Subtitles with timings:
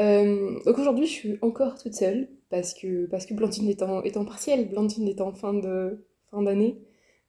[0.00, 4.02] Euh, donc aujourd'hui, je suis encore toute seule parce que, parce que Blandine est en,
[4.02, 6.78] est en partiel, Blandine est en fin de fin d'année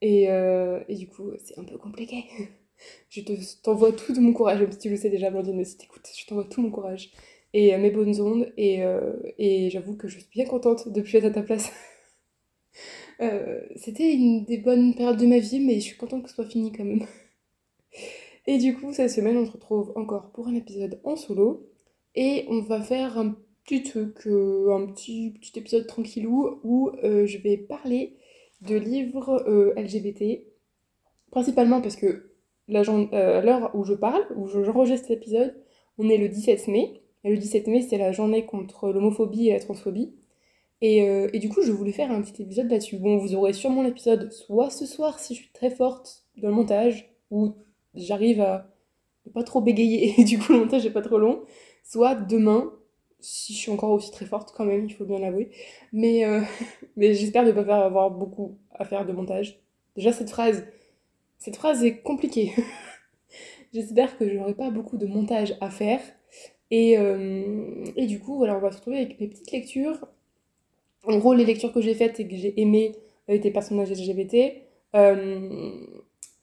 [0.01, 2.25] et, euh, et, du coup, c'est un peu compliqué.
[3.09, 3.21] je
[3.63, 6.25] t'envoie tout mon courage, même si tu le sais déjà, Blandine, mais si t'écoutes, je
[6.25, 7.11] t'envoie tout mon courage
[7.53, 8.81] et euh, mes bonnes ondes et,
[9.37, 11.71] et j'avoue que je suis bien contente de plus être à ta place.
[13.77, 16.45] C'était une des bonnes périodes de ma vie, mais je suis contente que ce soit
[16.45, 17.05] fini quand même.
[18.47, 21.67] Et du coup, cette semaine, on se retrouve encore pour un épisode en solo.
[22.15, 27.37] Et on va faire un petit truc, euh, un petit, épisode tranquillou où euh, je
[27.39, 28.15] vais parler
[28.61, 30.43] de livres euh, LGBT.
[31.31, 32.31] Principalement parce que
[32.73, 35.55] à l'heure où je parle, où j'enregistre cet épisode,
[35.97, 37.01] on est le 17 mai.
[37.23, 40.13] Et le 17 mai, c'est la journée contre l'homophobie et la transphobie.
[40.81, 42.97] Et, du coup, je voulais faire un petit épisode là-dessus.
[42.97, 46.53] Bon, vous aurez sûrement l'épisode soit ce soir si je suis très forte dans le
[46.53, 47.55] montage, ou
[47.95, 48.71] j'arrive à
[49.25, 51.41] ne pas trop bégayer et du coup le montage est pas trop long,
[51.85, 52.73] soit demain,
[53.21, 55.51] si je suis encore aussi très forte quand même, il faut bien l'avouer,
[55.93, 56.41] mais, euh,
[56.97, 59.59] mais j'espère ne pas avoir beaucoup à faire de montage.
[59.95, 60.65] Déjà cette phrase,
[61.37, 62.51] cette phrase est compliquée.
[63.73, 66.01] j'espère que je n'aurai pas beaucoup de montage à faire.
[66.71, 70.07] Et, euh, et du coup, voilà, on va se retrouver avec mes petites lectures.
[71.03, 72.95] En gros, les lectures que j'ai faites et que j'ai aimées
[73.27, 74.53] avec des personnages LGBT.
[74.95, 75.71] Euh,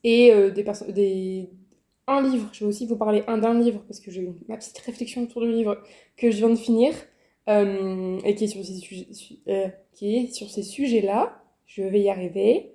[0.03, 1.49] et euh, des, des,
[2.07, 2.49] un livre.
[2.53, 5.23] Je vais aussi vous parler un d'un livre parce que j'ai eu ma petite réflexion
[5.23, 5.77] autour du livre
[6.17, 6.93] que je viens de finir
[7.49, 9.07] euh, et qui est sur ces, sujets,
[9.47, 11.41] euh, ces sujets-là.
[11.65, 12.71] Je vais y arriver.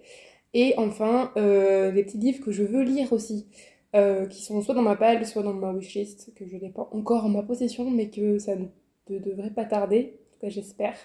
[0.54, 3.46] Et enfin, euh, les petits livres que je veux lire aussi,
[3.94, 6.88] euh, qui sont soit dans ma palle, soit dans ma wishlist, que je n'ai pas
[6.92, 10.14] encore en ma possession, mais que ça ne devrait pas tarder.
[10.14, 10.96] En tout cas, j'espère.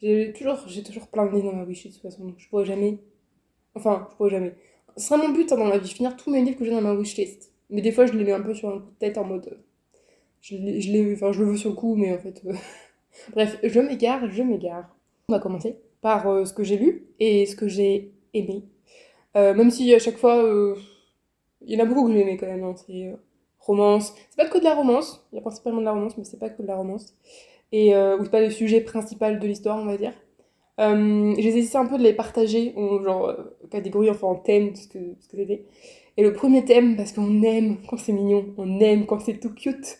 [0.00, 2.64] J'ai toujours, toujours plein de livres dans ma wishlist de toute façon, donc je pourrais
[2.64, 2.98] jamais.
[3.74, 4.54] Enfin, je pourrais jamais.
[4.96, 6.80] Ce sera mon but hein, dans la vie, finir tous mes livres que j'ai dans
[6.82, 7.51] ma wishlist.
[7.72, 9.58] Mais des fois, je les mets un peu sur un tête en mode.
[10.40, 12.42] Je, je, enfin, je le veux sur le coup, mais en fait.
[12.46, 12.52] Euh,
[13.32, 14.94] bref, je m'égare, je m'égare.
[15.28, 18.64] On va commencer par euh, ce que j'ai lu et ce que j'ai aimé.
[19.36, 20.44] Euh, même si à chaque fois.
[20.44, 20.76] Euh,
[21.64, 22.64] il y en a beaucoup que j'ai aimé quand même.
[22.64, 23.14] Hein, c'est
[23.58, 24.14] romance.
[24.30, 25.26] C'est pas que de la romance.
[25.32, 27.14] Il y a principalement de la romance, mais c'est pas que de la romance.
[27.70, 30.12] Et, ou c'est pas le sujet principal de l'histoire, on va dire.
[30.80, 33.32] Euh, j'ai essayé un peu de les partager en genre
[33.70, 35.64] catégorie, enfin en thème, ce que, ce que c'était.
[36.16, 39.54] Et le premier thème, parce qu'on aime quand c'est mignon, on aime quand c'est tout
[39.54, 39.98] cute.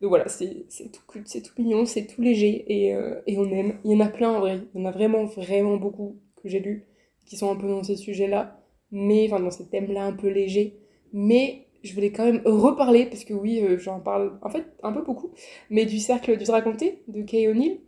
[0.00, 3.50] Donc voilà, c'est tout cute, c'est tout mignon, c'est tout léger et, euh, et, on
[3.50, 3.78] aime.
[3.84, 6.48] Il y en a plein en vrai, il y en a vraiment, vraiment beaucoup que
[6.48, 6.84] j'ai lus
[7.24, 8.60] qui sont un peu dans ces sujets-là,
[8.90, 10.76] mais enfin dans ces thèmes-là un peu légers.
[11.14, 14.92] Mais je voulais quand même reparler, parce que oui, euh, j'en parle en fait un
[14.92, 15.30] peu beaucoup,
[15.70, 17.80] mais du cercle du raconté de Kay O'Neill.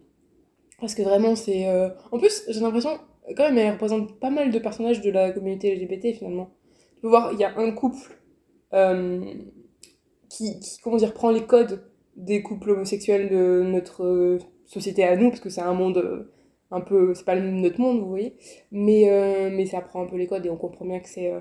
[0.81, 1.69] Parce que vraiment, c'est.
[1.69, 1.88] Euh...
[2.12, 2.98] En plus, j'ai l'impression,
[3.36, 6.50] quand même, elle représente pas mal de personnages de la communauté LGBT finalement
[7.00, 8.18] peux voir, il y a un couple
[8.72, 9.24] euh,
[10.28, 11.84] qui, comment dire, prend les codes
[12.16, 16.32] des couples homosexuels de notre société à nous, parce que c'est un monde euh,
[16.70, 18.36] un peu, c'est pas notre monde, vous voyez,
[18.72, 21.32] mais, euh, mais ça prend un peu les codes et on comprend bien que c'est
[21.32, 21.40] euh,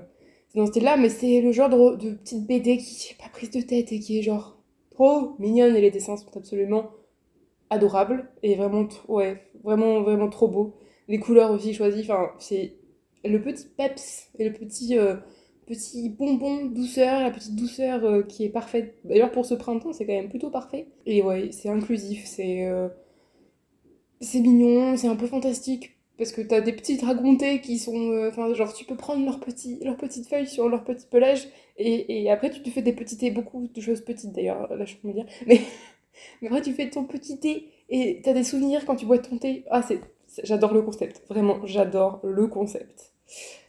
[0.54, 3.50] dans ce style-là, mais c'est le genre de, de, petite BD qui est pas prise
[3.50, 4.56] de tête et qui est genre
[4.90, 6.90] trop mignonne et les dessins sont absolument
[7.70, 10.76] adorables et vraiment, ouais, vraiment, vraiment trop beaux.
[11.08, 12.76] Les couleurs aussi choisies, enfin, c'est
[13.24, 15.16] le petit peps et le petit euh,
[15.66, 18.94] petit bonbon douceur, la petite douceur euh, qui est parfaite.
[19.04, 20.86] D'ailleurs, pour ce printemps, c'est quand même plutôt parfait.
[21.06, 22.88] Et ouais, c'est inclusif, c'est euh,
[24.20, 25.92] c'est mignon, c'est un peu fantastique.
[26.18, 28.10] Parce que t'as des petits dragontés qui sont.
[28.10, 31.48] Euh, enfin, genre, tu peux prendre leurs petites feuilles sur leur petit pelage.
[31.76, 34.84] Et, et après, tu te fais des petits thés, beaucoup de choses petites d'ailleurs, là,
[34.86, 35.26] je peux me dire.
[35.46, 35.60] Mais,
[36.42, 39.38] mais après, tu fais ton petit thé et t'as des souvenirs quand tu bois ton
[39.38, 39.64] thé.
[39.70, 40.00] Ah, c'est.
[40.42, 43.12] J'adore le concept, vraiment, j'adore le concept.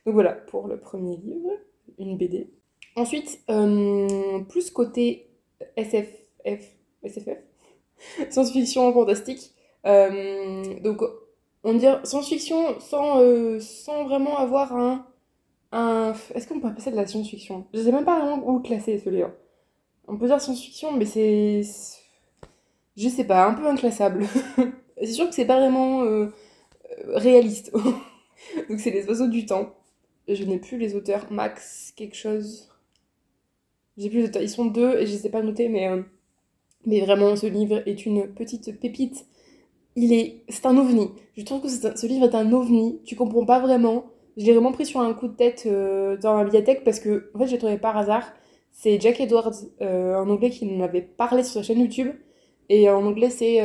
[0.06, 1.52] Donc voilà pour le premier livre
[1.98, 2.50] une BD.
[2.98, 5.30] Ensuite, euh, plus côté
[5.78, 6.64] SFF,
[7.04, 7.38] SFF,
[8.32, 9.52] science-fiction fantastique.
[9.86, 11.04] Euh, donc,
[11.64, 15.06] on dit science-fiction sans, euh, sans vraiment avoir un.
[15.72, 17.68] un Est-ce qu'on peut appeler ça de la science-fiction?
[17.72, 19.32] Je sais même pas vraiment où classer ce livre.
[20.08, 21.62] On peut dire science-fiction, mais c'est.
[22.96, 24.26] Je sais pas, un peu inclassable.
[24.98, 26.04] c'est sûr que c'est pas vraiment
[27.10, 27.72] réaliste.
[28.70, 29.77] donc, c'est les oiseaux du temps
[30.36, 31.32] je n'ai plus les auteurs.
[31.32, 32.70] Max, quelque chose.
[33.98, 34.42] J'ai plus les auteurs.
[34.42, 36.02] Ils sont deux et je ne ai pas mais, euh,
[36.86, 39.26] mais vraiment, ce livre est une petite pépite
[39.98, 41.10] il est, c'est un ovni.
[41.36, 43.02] Je trouve que ce livre est un ovni.
[43.04, 44.06] Tu comprends pas vraiment.
[44.38, 47.32] Je l'ai vraiment pris sur un coup de tête euh, dans ma bibliothèque parce que,
[47.34, 48.32] en fait, j'ai trouvé par hasard.
[48.72, 52.12] C'est Jack Edwards, euh, en anglais, qui m'avait parlé sur sa chaîne YouTube.
[52.70, 53.60] Et en anglais, c'est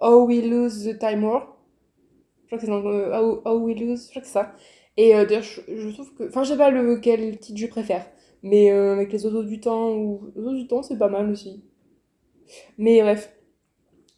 [0.00, 1.51] How We Lose the Time War.
[2.52, 4.52] Je crois que c'est dans How, We Lose, je crois que c'est ça.
[4.98, 6.28] Et d'ailleurs, je, trouve que.
[6.28, 8.04] Enfin, je sais pas lequel titre je préfère.
[8.42, 10.30] Mais avec les oiseaux du temps, ou.
[10.36, 11.62] Du temps, c'est pas mal aussi.
[12.76, 13.32] Mais bref.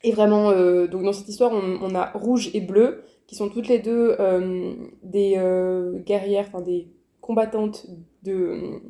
[0.05, 3.69] Et vraiment, euh, donc dans cette histoire, on, a Rouge et Bleu, qui sont toutes
[3.69, 6.89] les deux euh, des euh, guerrières, enfin des
[7.23, 7.87] combattantes
[8.23, 8.81] de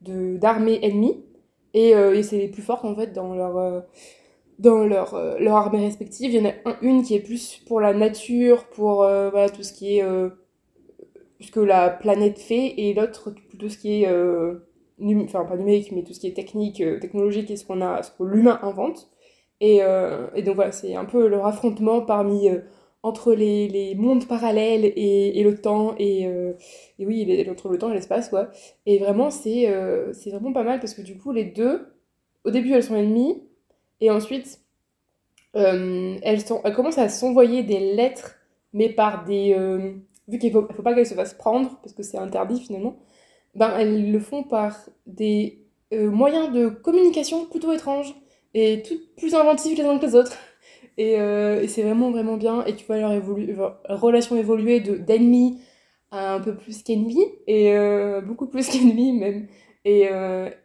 [0.00, 1.22] d'armées ennemies.
[1.74, 1.92] Et
[2.22, 3.84] c'est les plus fortes en fait dans leur
[4.58, 6.32] dans leur, leur armée respective.
[6.32, 9.72] Il y en a une qui est plus pour la nature, pour voilà, tout ce
[9.72, 10.04] qui est
[11.40, 14.08] ce que la planète fait, et l'autre plutôt ce qui est
[15.00, 18.02] enfin pas numérique, mais tout ce qui est technique, euh, technologique et ce qu'on a,
[18.02, 19.10] ce que l'humain invente.
[19.60, 22.60] Et, euh, et, donc voilà, c'est un peu leur affrontement parmi euh,
[23.02, 26.22] entre les, les, mondes parallèles et, et le temps et,
[26.98, 28.50] et oui, entre le temps et l'espace quoi.
[28.84, 29.72] Et vraiment c'est
[30.12, 31.86] c'est vraiment pas mal parce que du coup les deux,
[32.44, 33.42] au début elles sont ennemies
[34.00, 34.60] et ensuite
[35.54, 38.36] elles, sont, elles commencent à s'envoyer des lettres
[38.74, 39.54] mais par des
[40.28, 42.96] vu qu'il faut, faut pas qu'elles se fassent prendre parce que c'est interdit finalement
[43.56, 44.76] ben, elles le font par
[45.06, 48.14] des euh, moyens de communication plutôt étranges
[48.54, 50.36] et toutes plus inventifs les uns que les autres.
[50.98, 52.64] Et, euh, c'est vraiment, vraiment bien.
[52.66, 53.12] Et tu vois leur,
[53.88, 55.60] relation évoluer d'ennemis
[56.10, 59.48] à un peu plus qu'ennemi, et euh, beaucoup plus qu'ennemi même.
[59.86, 60.08] Et,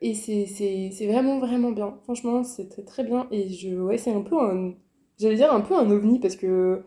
[0.01, 1.97] et c'est vraiment, vraiment bien.
[2.03, 3.27] Franchement, c'est très, très bien.
[3.31, 4.73] Et je, ouais, c'est un peu un.
[5.19, 6.83] J'allais dire un peu un ovni parce que.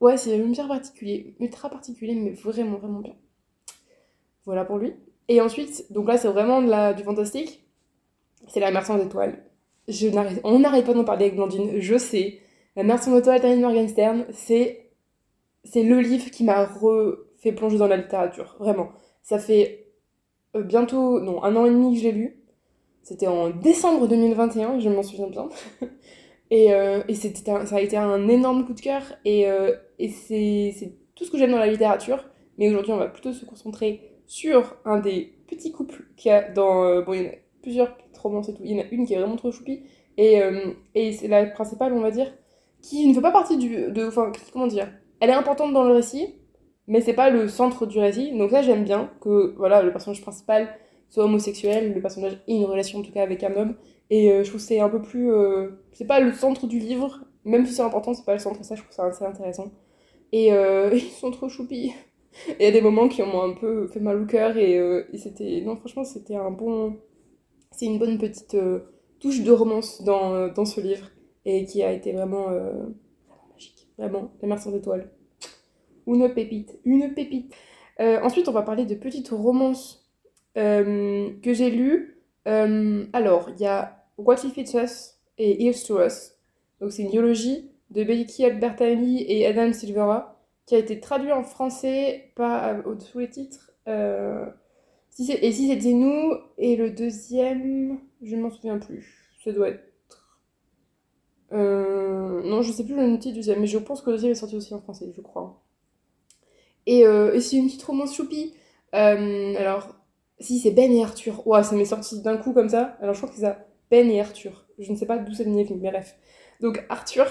[0.00, 3.14] Ouais, c'est un bien particulier, ultra particulier, mais vraiment, vraiment bien.
[4.44, 4.94] Voilà pour lui.
[5.28, 7.64] Et ensuite, donc là, c'est vraiment de la, du fantastique.
[8.48, 9.44] C'est La Mer sans étoiles.
[9.88, 10.08] Je
[10.44, 12.40] on n'arrête pas d'en parler avec Blandine, je sais.
[12.76, 14.90] La Mer sans étoiles de Morgenstern, c'est,
[15.64, 18.56] c'est le livre qui m'a refait plonger dans la littérature.
[18.60, 18.90] Vraiment.
[19.22, 19.85] Ça fait
[20.56, 22.42] euh, bientôt, non, un an et demi que je l'ai lu.
[23.02, 25.48] C'était en décembre 2021, je m'en souviens bien.
[26.50, 29.02] et, euh, et c'était ça a été un énorme coup de cœur.
[29.24, 32.24] Et, euh, et c'est, tout ce que j'aime dans la littérature.
[32.58, 36.50] Mais aujourd'hui, on va plutôt se concentrer sur un des petits couples qu'il y a
[36.50, 37.02] dans.
[37.02, 38.62] Bon, il y en a plusieurs petites romances et tout.
[38.64, 39.82] Il y en a une qui est vraiment trop choupie.
[40.16, 40.40] Et,
[40.94, 42.32] et c'est la principale, on va dire,
[42.80, 43.92] qui ne fait pas partie du.
[43.92, 46.34] De, enfin, comment dire Elle est importante dans le récit,
[46.88, 48.36] mais c'est pas le centre du récit.
[48.36, 50.68] Donc, ça, j'aime bien que voilà, le personnage principal
[51.08, 53.76] soit homosexuel, le personnage ait une relation en tout cas avec un homme.
[54.10, 55.30] Et euh, je trouve c'est un peu plus.
[55.92, 58.64] c'est pas le centre du livre, même si c'est important, c'est pas le centre.
[58.64, 59.72] Ça, je trouve ça assez intéressant.
[60.32, 60.48] Et
[60.92, 61.92] ils sont trop choupis
[62.48, 65.04] il y a des moments qui m'ont un peu fait mal au cœur et, euh,
[65.12, 66.98] et c'était non franchement c'était un bon
[67.70, 68.80] c'est une bonne petite euh,
[69.20, 71.08] touche de romance dans, euh, dans ce livre
[71.44, 72.48] et qui a été vraiment,
[73.52, 75.10] magique vraiment la mer sans étoiles
[76.06, 77.54] une pépite une pépite
[77.98, 80.08] ensuite on va parler de petites romances
[80.54, 86.32] que j'ai lues alors il y a What If It's Us et Here's to Us
[86.80, 90.36] donc c'est une biologie de Becky Albertani et Adam Silvera
[90.66, 93.72] qui a été traduit en français pas euh, sous les titres.
[93.88, 94.46] Euh,
[95.18, 99.30] et si c'était nous, et le deuxième, je ne m'en souviens plus.
[99.42, 99.82] Ça doit être.
[101.52, 104.32] Euh, non, je sais plus le titre du deuxième, mais je pense que le deuxième
[104.32, 105.62] est sorti aussi en français, je crois.
[106.86, 108.54] Et, et c'est une petite romance choupi.
[108.92, 109.96] alors,
[110.38, 111.46] si c'est Ben et Arthur.
[111.46, 112.96] Ouah, ça m'est sorti d'un coup comme ça.
[113.00, 113.58] Alors je crois que c'est ça.
[113.90, 114.66] Ben et Arthur.
[114.78, 116.16] Je ne sais pas d'où ça venait, mais bref.
[116.60, 117.26] Donc Arthur,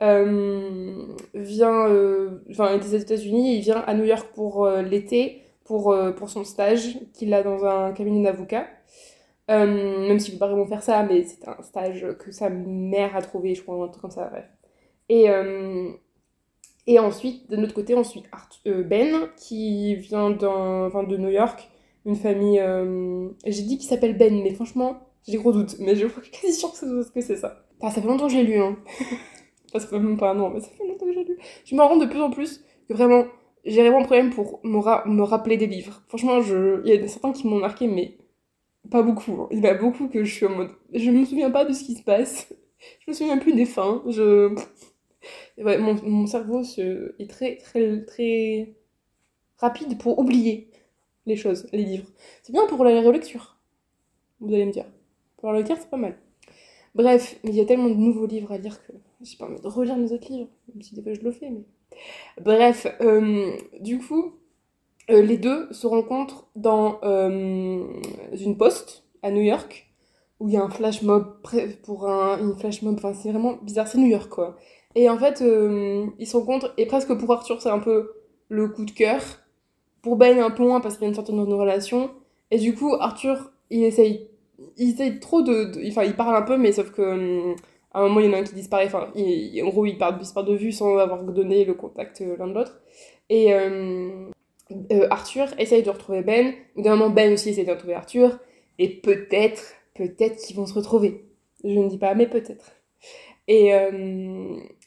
[0.00, 5.94] euh, vient euh, enfin des États-Unis, il vient à New York pour euh, l'été pour,
[6.16, 8.66] pour son stage qu'il a dans un cabinet d'avocat.
[9.48, 13.14] même s'il ne peut pas vraiment faire ça, mais c'est un stage que sa mère
[13.14, 14.46] a trouvé, je crois, un truc comme ça, bref.
[15.10, 15.28] Et,
[16.88, 18.24] et ensuite, de notre côté, on suit
[18.64, 21.68] Ben, qui vient enfin, de New York,
[22.04, 22.60] une famille.
[23.46, 26.72] J'ai dit qu'il s'appelle Ben, mais franchement, j'ai gros doutes, mais je suis quasi sûre
[26.72, 27.62] que c'est ça.
[27.80, 28.76] Enfin, ça fait longtemps que j'ai lu, hein.
[29.68, 31.38] Enfin, ça fait même pas un an, mais ça fait longtemps que j'ai lu.
[31.66, 33.26] Je me rends de plus en plus que vraiment,
[33.66, 34.78] j'ai vraiment un problème pour me,
[35.08, 36.02] me, rappeler des livres.
[36.08, 36.80] Franchement, je...
[36.86, 38.16] il y a certains qui m'ont marqué, mais
[38.90, 39.42] pas beaucoup.
[39.42, 39.48] Hein.
[39.50, 40.70] Il y en a beaucoup que je suis en mode.
[40.94, 42.52] Je me souviens pas de ce qui se passe.
[43.00, 44.02] Je me souviens plus des fins.
[44.06, 44.54] Je.
[45.58, 48.74] Mon, mon, cerveau est très, très, très
[49.58, 50.70] rapide pour oublier
[51.26, 52.08] les choses, les livres.
[52.42, 53.58] C'est bien pour la relecture,
[54.40, 54.86] vous allez me dire.
[55.36, 56.16] Pour la lecture, c'est pas mal.
[56.94, 58.92] Bref, il y a tellement de nouveaux livres à lire que
[59.22, 61.50] j'ai pas envie de relire mes autres livres, même si des fois je le fais,
[61.50, 61.64] mais.
[62.40, 64.34] Bref, euh, du coup,
[65.10, 67.84] euh, les deux se rencontrent dans euh,
[68.38, 69.86] une poste à New York.
[70.40, 71.40] où il y a un flash mob
[71.82, 72.94] pour un, une flash mob.
[72.98, 74.56] Enfin, c'est vraiment bizarre, c'est New York quoi.
[74.98, 78.14] Et en fait, euh, ils se rencontrent, et presque pour Arthur, c'est un peu
[78.48, 79.22] le coup de cœur.
[80.02, 82.10] Pour Ben, un peu moins parce qu'il y a une certaine relation.
[82.50, 84.28] Et du coup, Arthur, il essaye,
[84.76, 85.70] il essaye trop de.
[85.88, 87.02] Enfin, il parle un peu, mais sauf que.
[87.02, 87.54] Hum,
[87.92, 88.86] à un moment, il y en a un qui disparaît.
[88.86, 92.54] Enfin, en gros, il part, de vue sans avoir donné le contact euh, l'un de
[92.54, 92.80] l'autre.
[93.30, 94.26] Et euh,
[95.10, 96.54] Arthur essaye de retrouver Ben.
[96.74, 98.40] Ou d'un moment, Ben aussi essaye de retrouver Arthur.
[98.80, 99.62] Et peut-être,
[99.94, 101.24] peut-être qu'ils vont se retrouver.
[101.62, 102.72] Je ne dis pas, mais peut-être.
[103.46, 103.72] Et,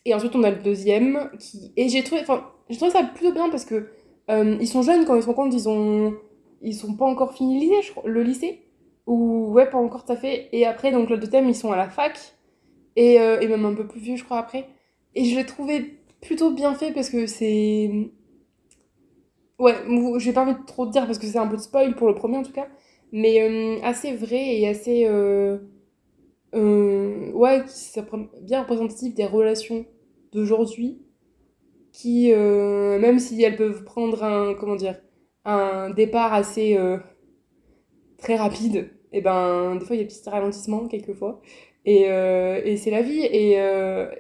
[0.06, 1.72] et ensuite, on a le deuxième qui.
[1.78, 3.90] Et j'ai trouvé, enfin, j'ai trouvé ça plutôt bien parce que
[4.30, 6.16] euh, ils sont jeunes quand ils se rendent compte, ils ont,
[6.62, 8.62] ils sont pas encore fini le lycée, le lycée,
[9.06, 10.50] ou ouais, pas encore tout à fait.
[10.54, 12.18] Et après, donc le deuxième, ils sont à la fac
[12.96, 14.68] et, euh, et même un peu plus vieux, je crois après.
[15.16, 18.12] Et je l'ai trouvé plutôt bien fait parce que c'est,
[19.60, 19.76] ouais,
[20.18, 22.16] j'ai pas envie de trop dire parce que c'est un peu de spoil pour le
[22.16, 22.68] premier en tout cas,
[23.12, 25.06] mais euh, assez vrai et assez
[26.54, 28.04] euh, ouais, c'est
[28.42, 29.86] bien représentatif des relations
[30.34, 31.02] d'aujourd'hui,
[31.92, 35.02] qui, euh, même si elles peuvent prendre un, comment dire,
[35.46, 36.98] un départ assez euh,
[38.18, 41.42] très rapide, et eh ben des fois il y a des petits ralentissements quelquefois,
[41.84, 43.54] et, et c'est la vie, et,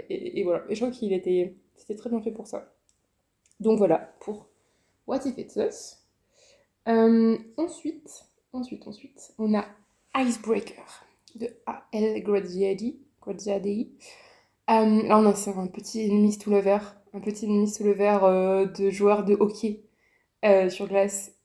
[0.09, 2.73] et, voilà, et je crois qu'il était, c'était très bien fait pour ça.
[3.59, 4.49] Donc voilà, pour
[5.07, 5.97] What If It's Us.
[6.85, 9.65] ensuite, ensuite, ensuite, on a
[10.15, 12.21] Icebreaker de A.L.
[12.23, 12.99] Graziadi.
[13.21, 13.91] Graziadi.
[14.69, 18.65] Euh, là, un petit ennemi sous le verre, un petit ennemi sous le verre euh,
[18.65, 19.81] de joueurs de hockey
[20.45, 21.35] euh, sur glace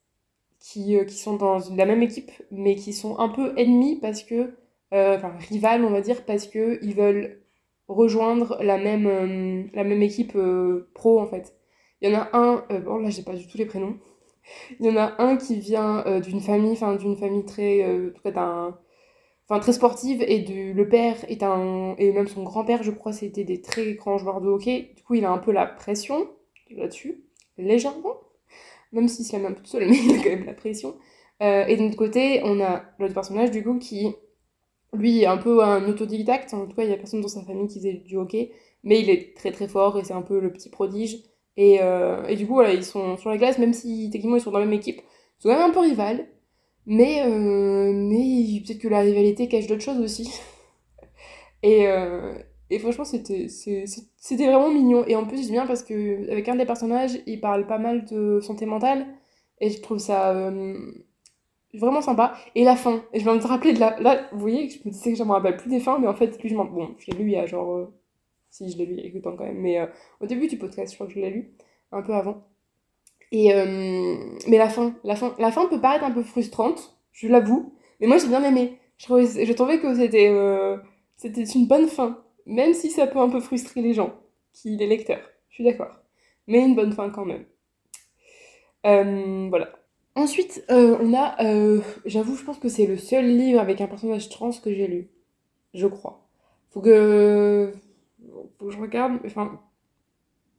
[0.60, 4.54] qui, qui, sont dans la même équipe, mais qui sont un peu ennemis parce que,
[4.92, 7.42] enfin, rivales, on va dire, parce qu'ils veulent
[7.88, 10.36] rejoindre la même, la même équipe
[10.94, 11.56] pro, en fait.
[12.00, 13.98] Il y en a un, bon, là, j'ai pas du tout les prénoms.
[14.80, 17.84] Il y en a un qui vient d'une famille, enfin, d'une famille très,
[18.24, 18.78] cas, d'un
[19.48, 23.44] enfin très sportive et le père est un et même son grand-père je crois c'était
[23.44, 24.92] des très grands joueurs de hockey.
[24.96, 26.28] Du coup il a un peu la pression
[26.70, 27.22] là-dessus
[27.58, 28.16] légèrement
[28.92, 30.54] même s'il se la met un peu tout seul mais il a quand même la
[30.54, 30.96] pression.
[31.42, 34.14] Euh, et de notre côté on a l'autre personnage du coup qui
[34.92, 36.54] lui est un peu un autodidacte.
[36.54, 39.00] En tout cas il y a personne dans sa famille qui faisait du hockey mais
[39.00, 41.18] il est très très fort et c'est un peu le petit prodige.
[41.56, 44.42] Et, euh, et du coup voilà ils sont sur la glace même si techniquement ils
[44.42, 45.00] sont dans la même équipe.
[45.38, 46.26] Ils sont quand même un peu rivales
[46.86, 50.30] mais, euh, mais peut-être que la rivalité cache d'autres choses aussi.
[51.62, 52.34] et, euh,
[52.70, 53.48] et franchement, c'était,
[54.38, 55.04] vraiment mignon.
[55.06, 58.04] Et en plus, j'aime bien parce que avec un des personnages, il parle pas mal
[58.06, 59.06] de santé mentale.
[59.60, 60.76] Et je trouve ça euh,
[61.74, 62.36] vraiment sympa.
[62.54, 63.02] Et la fin.
[63.12, 63.98] Et je viens te rappeler de la.
[64.00, 66.14] Là, vous voyez, je me disais que je me rappelle plus des fins, mais en
[66.14, 66.64] fait, lui, je m'en.
[66.66, 67.90] Bon, je l'ai lu il y a genre.
[68.50, 69.60] Si, je l'ai lu il y a quelques temps quand même.
[69.60, 69.80] Mais
[70.20, 71.52] au début du podcast, je crois que je l'ai lu.
[71.92, 72.44] Un peu avant.
[73.32, 74.16] Et, euh,
[74.46, 77.74] mais la fin, la fin, la fin peut paraître un peu frustrante, je l'avoue.
[78.00, 78.78] Mais moi, j'ai bien aimé.
[78.98, 79.04] Je
[79.52, 80.78] trouvais, que c'était, euh,
[81.16, 84.14] c'était une bonne fin, même si ça peut un peu frustrer les gens,
[84.52, 85.20] qui les lecteurs.
[85.50, 85.94] Je suis d'accord.
[86.46, 87.44] Mais une bonne fin quand même.
[88.86, 89.70] Euh, voilà.
[90.14, 91.36] Ensuite, on a,
[92.06, 95.10] j'avoue, je pense que c'est le seul livre avec un personnage trans que j'ai lu.
[95.74, 96.26] Je crois.
[96.70, 97.72] Faut que,
[98.58, 99.18] faut que je regarde.
[99.26, 99.60] Enfin,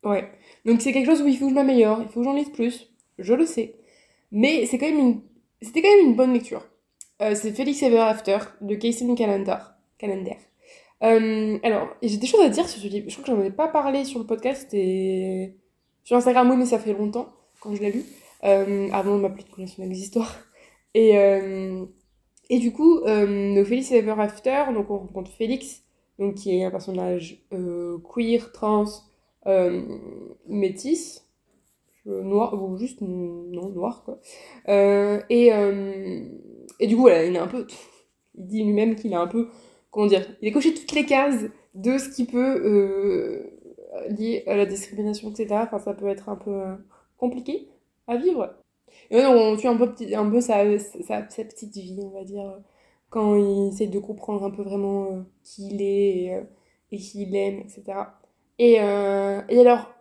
[0.07, 0.29] Ouais.
[0.65, 2.49] Donc c'est quelque chose où il faut que je m'améliore, il faut que j'en lise
[2.49, 3.75] plus, je le sais.
[4.31, 5.21] Mais c'est quand même une...
[5.61, 6.65] c'était quand même une bonne lecture.
[7.21, 9.75] Euh, c'est Felix Ever After de Casey Calendar.
[9.97, 10.37] Calendar.
[11.03, 13.09] Euh, alors, j'ai des choses à dire sur ce livre.
[13.09, 15.55] Je crois que j'en ai pas parlé sur le podcast et
[16.03, 17.27] sur Instagram, oui, mais ça fait longtemps
[17.59, 18.03] quand je l'ai lu,
[18.43, 20.35] euh, avant de m'appeler de connaissance des histoires.
[20.93, 21.15] Et,
[22.49, 25.83] et du coup, euh, Felix Ever After, donc on rencontre Félix,
[26.17, 28.85] donc qui est un personnage queer, trans,
[29.47, 29.81] euh,
[30.47, 31.25] métisse,
[32.05, 34.19] noir, ou juste non, noir, quoi.
[34.67, 36.25] Euh, et, euh,
[36.79, 37.67] et du coup, voilà, il est un peu.
[38.39, 39.49] Il dit lui-même qu'il a un peu.
[39.89, 43.49] Comment dire Il a coché toutes les cases de ce qui peut
[44.09, 45.47] lier à la discrimination, etc.
[45.63, 46.61] Enfin, ça peut être un peu
[47.17, 47.67] compliqué
[48.05, 48.53] à vivre.
[49.09, 52.59] Et on tue un peu, un peu sa, sa, petite vie, on va dire,
[53.09, 56.47] quand il essaie de comprendre un peu vraiment qui il est
[56.91, 57.97] et qui il aime, etc.
[58.59, 59.93] Et, euh, et alors,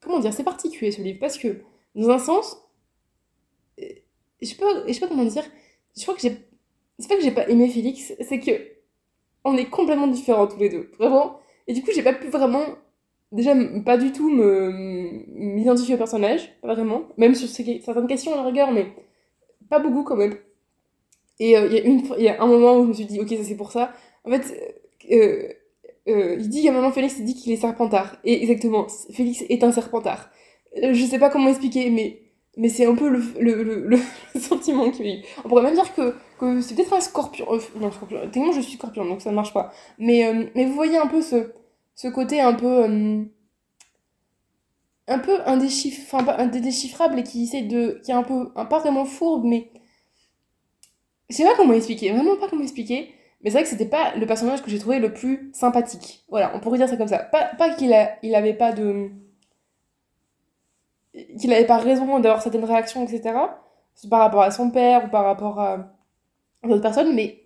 [0.00, 1.62] comment dire, c'est particulier ce livre parce que,
[1.94, 2.58] dans un sens,
[3.80, 3.84] euh,
[4.42, 5.44] je sais pas, sais pas comment dire,
[5.96, 6.36] je crois que j'ai.
[6.98, 8.52] C'est pas que j'ai pas aimé Félix, c'est que
[9.44, 11.38] on est complètement différents tous les deux, vraiment.
[11.66, 12.64] Et du coup, j'ai pas pu vraiment,
[13.32, 18.44] déjà, pas du tout m'identifier au personnage, pas vraiment, même sur certaines questions à la
[18.44, 18.86] rigueur, mais
[19.68, 20.36] pas beaucoup quand même.
[21.38, 23.56] Et euh, il y, a un moment où je me suis dit, ok, ça c'est
[23.56, 23.92] pour ça.
[24.24, 24.78] En fait,
[26.08, 28.16] euh, il dit, a un moment, Félix dit qu'il est serpentard.
[28.24, 30.30] Et exactement, Félix est un serpentard.
[30.82, 32.20] Euh, je sais pas comment expliquer, mais,
[32.56, 33.98] mais c'est un peu le, le, le, le
[34.40, 35.22] sentiment qu'il eu.
[35.44, 37.46] On pourrait même dire que que c'est peut-être un scorpion.
[37.52, 38.20] Euh, non, scorpion.
[38.20, 39.72] Techniquement, je suis scorpion, donc ça ne marche pas.
[39.98, 41.52] Mais, euh, mais vous voyez un peu ce,
[41.94, 43.26] ce côté un peu.
[45.08, 46.12] Un peu indéchiff...
[46.12, 48.00] enfin, indéchiffrable et qui essaie de.
[48.04, 48.50] qui est un peu.
[48.56, 49.70] Un, pas vraiment fourbe, mais.
[51.30, 53.12] Je sais pas comment expliquer, vraiment pas comment expliquer.
[53.46, 56.24] Mais c'est vrai que c'était pas le personnage que j'ai trouvé le plus sympathique.
[56.28, 57.18] Voilà, on pourrait dire ça comme ça.
[57.18, 59.12] Pas, pas qu'il il avait pas de.
[61.38, 63.38] qu'il avait pas raison d'avoir certaines réactions, etc.
[64.10, 65.94] Par rapport à son père ou par rapport à
[66.64, 67.44] d'autres personnes, mais.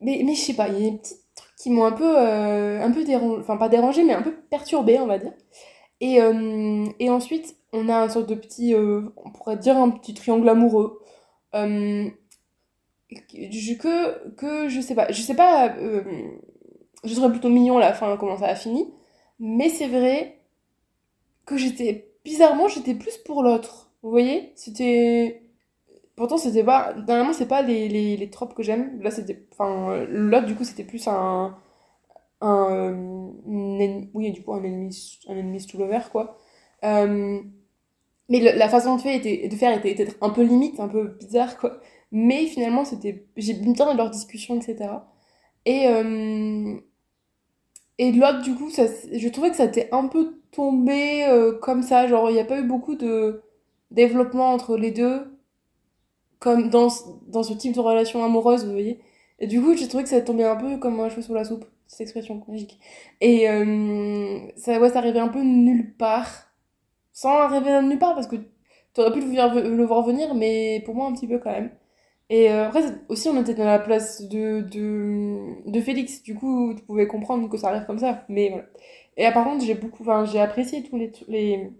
[0.00, 2.18] Mais, mais je sais pas, il y a des petits trucs qui m'ont un peu.
[2.18, 3.40] Euh, un peu dérangé.
[3.40, 5.32] Enfin, pas dérangé, mais un peu perturbé, on va dire.
[6.00, 8.74] Et, euh, et ensuite, on a un sorte de petit.
[8.74, 11.00] Euh, on pourrait dire un petit triangle amoureux.
[13.78, 16.02] Que, que je sais pas, je sais pas, euh,
[17.04, 18.92] je serais plutôt mignon à la fin comment ça a fini,
[19.40, 20.38] mais c'est vrai
[21.46, 24.52] que j'étais, bizarrement, j'étais plus pour l'autre, vous voyez?
[24.56, 25.42] C'était,
[26.16, 30.04] pourtant c'était pas, normalement c'est pas les, les, les tropes que j'aime, là c'était, enfin,
[30.08, 31.56] l'autre du coup c'était plus un,
[32.40, 32.92] un,
[34.14, 36.38] oui du coup un ennemi, un ennemi to lover quoi.
[36.84, 37.40] Euh,
[38.28, 41.08] mais la façon de faire était, de faire était peut-être un peu limite, un peu
[41.08, 41.80] bizarre quoi.
[42.12, 45.08] Mais finalement, c'était j'ai bien dans leur discussion, etc.
[45.66, 46.78] Et, euh,
[47.98, 51.58] et de l'autre, du coup, ça, je trouvais que ça était un peu tombé euh,
[51.58, 52.06] comme ça.
[52.06, 53.42] Genre, il n'y a pas eu beaucoup de
[53.90, 55.38] développement entre les deux,
[56.38, 56.88] comme dans,
[57.28, 59.00] dans ce type de relation amoureuse, vous voyez.
[59.38, 61.44] Et du coup, j'ai trouvé que ça tombait un peu comme un cheveu sur la
[61.44, 62.78] soupe, cette expression magique.
[63.20, 66.28] Et euh, ça, ouais, ça arrivait un peu nulle part.
[67.12, 71.06] Sans arriver nulle part, parce que tu aurais pu le voir venir, mais pour moi,
[71.08, 71.70] un petit peu quand même.
[72.32, 76.22] Et euh, après, aussi, on était dans la place de, de, de Félix.
[76.22, 78.24] Du coup, tu pouvais comprendre que ça arrive comme ça.
[78.30, 78.64] Mais voilà.
[79.18, 81.70] Et par contre, j'ai beaucoup, j'ai apprécié tous les, les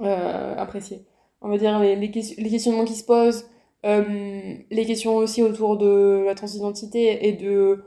[0.00, 1.04] euh, apprécié.
[1.42, 3.50] On va dire les, les, questionnements qui se posent,
[3.84, 7.84] euh, les questions aussi autour de la transidentité et de,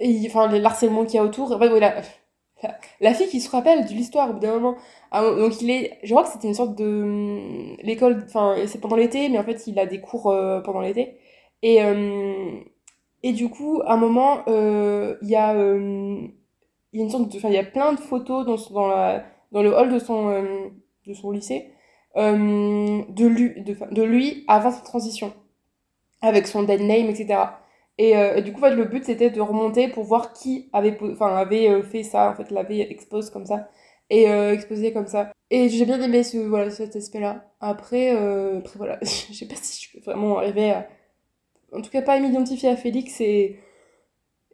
[0.00, 1.58] et, enfin, les harcèlements qu'il y a autour.
[1.58, 2.00] Voilà,
[3.00, 4.76] la fille qui se rappelle de l'histoire au bout d'un moment.
[5.10, 8.80] Ah, donc il est, je crois que c'était une sorte de hum, l'école, enfin c'est
[8.80, 11.16] pendant l'été, mais en fait il a des cours euh, pendant l'été.
[11.62, 12.60] Et euh,
[13.22, 17.34] et du coup à un moment euh, il y a il y a une sorte
[17.34, 20.30] enfin il y a plein de photos dans dans la dans le hall de son
[21.06, 21.70] de son lycée
[22.16, 25.32] de lui de, de lui avant sa transition
[26.22, 27.40] avec son dead name etc.
[28.00, 30.96] Euh, et, du coup, en fait, le but, c'était de remonter pour voir qui avait,
[31.20, 33.68] avait euh, fait ça, en fait, l'avait exposé comme ça,
[34.08, 35.32] et euh, exposé comme ça.
[35.50, 37.52] Et j'ai bien aimé ce, voilà, cet aspect-là.
[37.60, 40.88] Après, après, voilà, je sais pas si je peux vraiment arriver à...
[41.72, 43.58] En tout cas, pas à m'identifier à Félix et...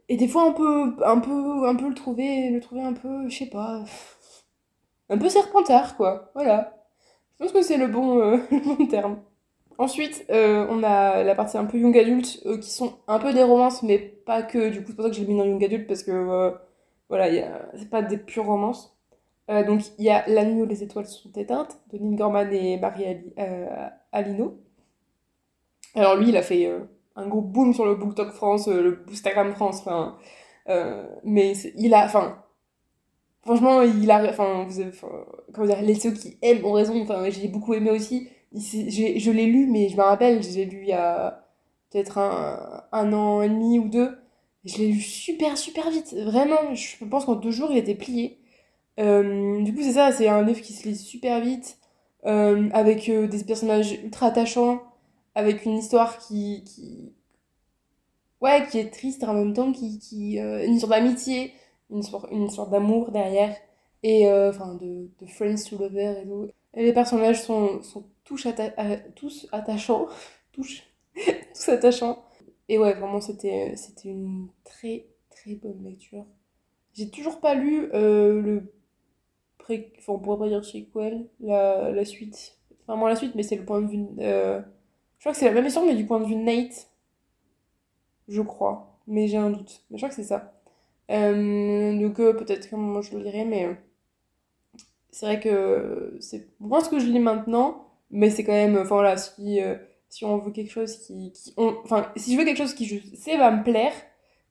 [0.09, 3.29] Et des fois, un peu, un peu, un peu le trouver, le trouver un peu,
[3.29, 3.85] je sais pas...
[5.09, 6.31] Un peu serpentard, quoi.
[6.35, 6.77] Voilà.
[7.39, 8.19] Je pense que c'est le bon,
[8.51, 9.21] le bon terme.
[9.79, 13.35] Ensuite, euh, on a la partie un peu young adulte euh, qui sont un peu
[13.35, 14.71] des romances, mais pas que.
[14.71, 16.51] Du coup, c'est pour ça que je l'ai mis dans young adulte parce que euh,
[17.11, 17.29] voilà,
[17.75, 18.97] c'est pas des pures romances.
[19.49, 22.79] donc, il y a La nuit où les étoiles sont éteintes de Neil Gorman et
[22.79, 23.05] Marie
[24.12, 24.59] Alino.
[25.95, 26.73] Alors, lui, il a fait
[27.15, 30.17] un gros boom sur le BookTok France, le Instagram France, enfin.
[31.25, 32.07] mais il a.
[32.07, 32.43] Enfin.
[33.43, 34.31] Franchement, il a.
[34.31, 34.67] Enfin,
[35.53, 37.01] comment dire, les ceux qui aiment ont raison.
[37.03, 40.81] Enfin, j'ai beaucoup aimé aussi je l'ai lu, mais je me rappelle, je l'ai lu
[40.83, 41.47] il y a
[41.91, 44.19] peut-être un, un, an et demi ou deux.
[44.65, 46.15] Je l'ai lu super, super vite.
[46.15, 48.41] Vraiment, je pense qu'en deux jours, il était plié.
[48.99, 51.79] Euh, du coup, c'est ça, c'est un livre qui se lit super vite,
[52.27, 54.83] euh, avec euh, des personnages ultra attachants,
[55.35, 57.13] avec une histoire qui, qui...
[58.41, 61.53] Ouais, qui est triste en même temps, qui, qui, une histoire d'amitié,
[61.91, 63.57] une histoire, une histoire d'amour derrière,
[64.03, 66.49] et enfin de, de friends to lovers et tout.
[66.75, 67.81] Les personnages sont
[68.27, 68.47] tous,
[69.15, 70.07] tous attachants.
[70.53, 70.83] tous,
[71.69, 72.23] attachants.
[72.69, 76.27] Et ouais, vraiment, c'était une très très bonne lecture.
[76.93, 78.73] J'ai toujours pas lu euh, le
[79.59, 79.93] pré...
[79.99, 82.59] Enfin, on pourrait pas dire sequel, la, la suite.
[82.89, 84.07] Vraiment la suite, mais c'est le point de vue...
[84.19, 84.61] Euh...
[85.19, 86.91] Je crois que c'est la même histoire, mais du point de vue de Nate.
[88.29, 88.99] Je crois.
[89.07, 89.85] Mais j'ai un doute.
[89.91, 90.53] Mais je crois que c'est ça.
[91.11, 93.67] Euh, donc euh, peut-être un moment je le lirai, mais...
[93.67, 93.75] Euh,
[95.11, 98.97] c'est vrai que c'est moins ce que je lis maintenant, mais c'est quand même, enfin
[98.97, 99.77] voilà, si, euh,
[100.09, 102.99] si on veut quelque chose qui, qui enfin, si je veux quelque chose qui je
[103.16, 103.92] sais va me plaire,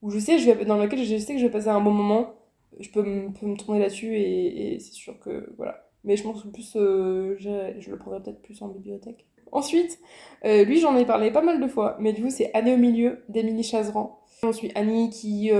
[0.02, 1.92] ou je sais, je vais, dans lequel je sais que je vais passer un bon
[1.92, 2.34] moment,
[2.78, 5.88] je peux, peux me tourner là-dessus et, et c'est sûr que, voilà.
[6.04, 9.26] Mais je pense que plus, euh, je, je, le prendrai peut-être plus en bibliothèque.
[9.50, 9.98] Ensuite,
[10.44, 12.76] euh, lui j'en ai parlé pas mal de fois, mais du coup c'est Annie au
[12.76, 14.20] milieu d'Émilie Chazeran.
[14.42, 15.50] Ensuite Annie qui,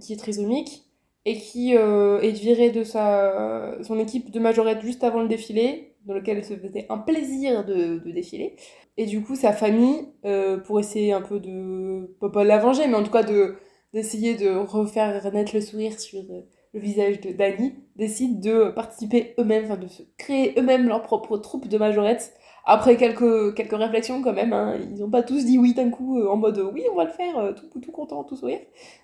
[0.00, 0.84] qui est trisomique,
[1.24, 5.91] et qui est viré de sa, son équipe de majorette juste avant le défilé.
[6.06, 8.56] Dans lequel elle se faisait un plaisir de, de défiler.
[8.96, 12.94] Et du coup, sa famille, euh, pour essayer un peu de, pas, la venger, mais
[12.94, 13.56] en tout cas de
[13.94, 16.40] d'essayer de refaire naître le sourire sur euh,
[16.72, 21.36] le visage de Dani, décide de participer eux-mêmes, enfin de se créer eux-mêmes leur propre
[21.36, 22.32] troupe de majorettes.
[22.64, 26.18] Après quelques, quelques réflexions quand même, hein, ils n'ont pas tous dit oui d'un coup
[26.18, 28.60] euh, en mode oui on va le faire, tout, tout content, tout sourire.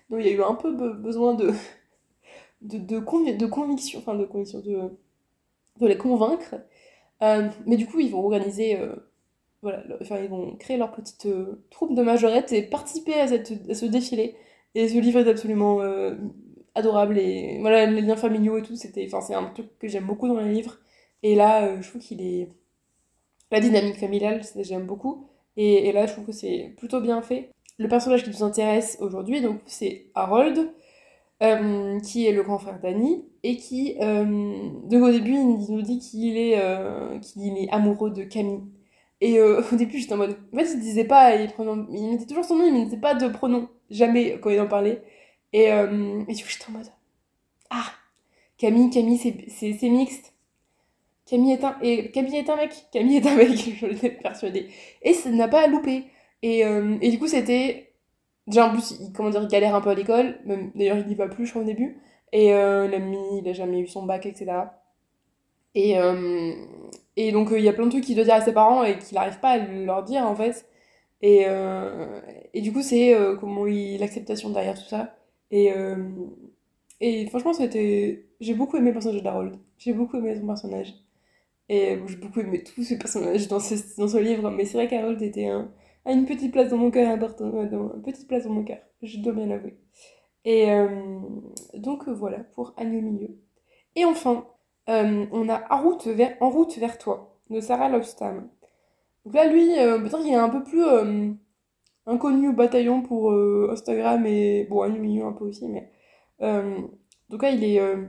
[0.09, 1.51] Donc il y a eu un peu besoin de,
[2.61, 4.97] de, de, de conviction, enfin de conviction, de,
[5.79, 6.55] de les convaincre.
[7.21, 8.95] Euh, mais du coup ils vont organiser, euh,
[9.61, 13.53] voilà, enfin ils vont créer leur petite euh, troupe de majorettes et participer à, cette,
[13.69, 14.35] à ce défilé.
[14.75, 15.79] Et ce livre est absolument
[16.75, 20.05] adorable et voilà les liens familiaux et tout c'était enfin c'est un truc que j'aime
[20.05, 20.77] beaucoup dans les livres.
[21.23, 22.49] Et là je trouve qu'il est
[23.51, 25.27] la dynamique familiale j'aime beaucoup.
[25.57, 27.49] Et, et, là je trouve que c'est plutôt bien fait.
[27.79, 30.71] Le personnage qui nous intéresse aujourd'hui donc c'est Harold
[31.41, 34.25] euh, qui est le grand frère d'Annie et qui euh,
[34.83, 38.63] donc au début il nous dit qu'il est euh, qu'il est amoureux de Camille
[39.21, 41.49] et au début j'étais en mode en fait il disait pas il,
[41.91, 45.01] il mettait toujours son nom il mettait pas de pronom jamais quand il en parlait
[45.53, 46.91] et, du coup, j'étais en mode
[47.69, 47.85] Ah
[48.57, 50.33] Camille, Camille, c'est mixte.
[51.25, 51.75] Camille est un.
[51.81, 52.85] Et Camille est un mec.
[52.91, 54.69] Camille est un mec, je l'étais persuadée.
[55.01, 56.03] Et ça n'a pas loupé.
[56.43, 57.88] Et, et du coup, c'était.
[58.49, 60.39] Déjà, en plus, il, comment dire, il galère un peu à l'école.
[60.75, 62.01] D'ailleurs, il n'y va plus, je crois, au début.
[62.33, 64.51] Et euh, il, a il a jamais eu son bac, etc.
[65.75, 66.53] Et, euh,
[67.15, 68.97] et donc, il y a plein de trucs qu'il doit dire à ses parents et
[68.97, 70.65] qu'il n'arrive pas à leur dire, en fait.
[71.21, 72.21] Et, euh,
[72.53, 75.15] et du coup, c'est euh, comment il l'acceptation derrière tout ça.
[75.51, 75.97] Et, euh,
[77.01, 78.25] et franchement, c'était.
[78.39, 79.57] J'ai beaucoup aimé le personnage d'Harold.
[79.77, 80.93] J'ai beaucoup aimé son personnage.
[81.69, 84.49] Et j'ai beaucoup aimé tous ces personnages dans ce, dans ce livre.
[84.51, 85.71] Mais c'est vrai qu'Harold était un,
[86.05, 88.79] a une petite place dans mon cœur, important, dans, une petite place dans mon cœur.
[89.01, 89.77] Je dois bien l'avouer.
[90.45, 91.19] Et euh,
[91.75, 93.37] donc voilà pour Annie au milieu.
[93.95, 94.47] Et enfin,
[94.89, 98.49] euh, on a en route, vers, toi de Sarah Lofstam.
[99.25, 101.31] Donc là, lui, euh, peut-être qu'il est un peu plus euh,
[102.05, 105.91] inconnu au bataillon pour euh, Instagram et bon, Annie au milieu un peu aussi, mais
[106.41, 106.81] euh,
[107.29, 107.79] tout cas, il est.
[107.79, 108.05] euh,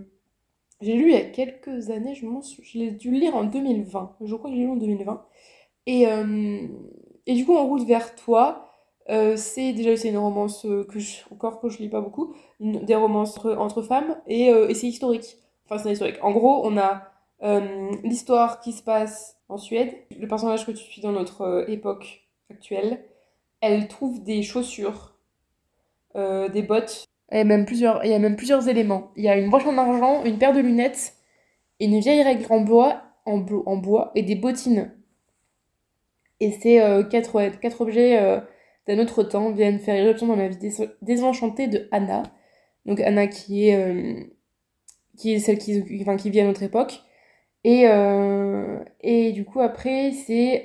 [0.81, 2.26] j'ai lu il y a quelques années, je,
[2.62, 4.16] je l'ai dû lire en 2020.
[4.22, 5.26] Je crois que je l'ai lu en 2020.
[5.87, 6.68] Et, euh,
[7.26, 8.70] et du coup, En route vers toi,
[9.09, 12.35] euh, c'est déjà c'est une romance euh, que je, encore que je lis pas beaucoup,
[12.61, 15.37] des romances entre, femmes et, euh, et c'est historique.
[15.64, 16.18] Enfin, c'est historique.
[16.22, 17.06] En gros, on a
[18.04, 19.94] l'histoire qui se passe en Suède.
[20.18, 23.02] Le personnage que tu suis dans notre époque actuelle,
[23.62, 25.14] elle trouve des chaussures,
[26.14, 27.06] des bottes.
[27.33, 29.11] Il y a même plusieurs, il y a même plusieurs éléments.
[29.16, 31.14] Il y a une broche en argent, une paire de lunettes,
[31.80, 34.92] une vieille règle en bois, en, en bois et des bottines.
[36.40, 38.40] Et ces euh, quatre, objets euh,
[38.88, 42.22] d'un autre temps viennent faire irruption dans la vie dés- désenchantée de Anna.
[42.87, 47.03] Donc Anna qui est, euh, celle qui, enfin, vit à notre époque.
[47.64, 47.83] Et,
[49.33, 50.64] du coup après c'est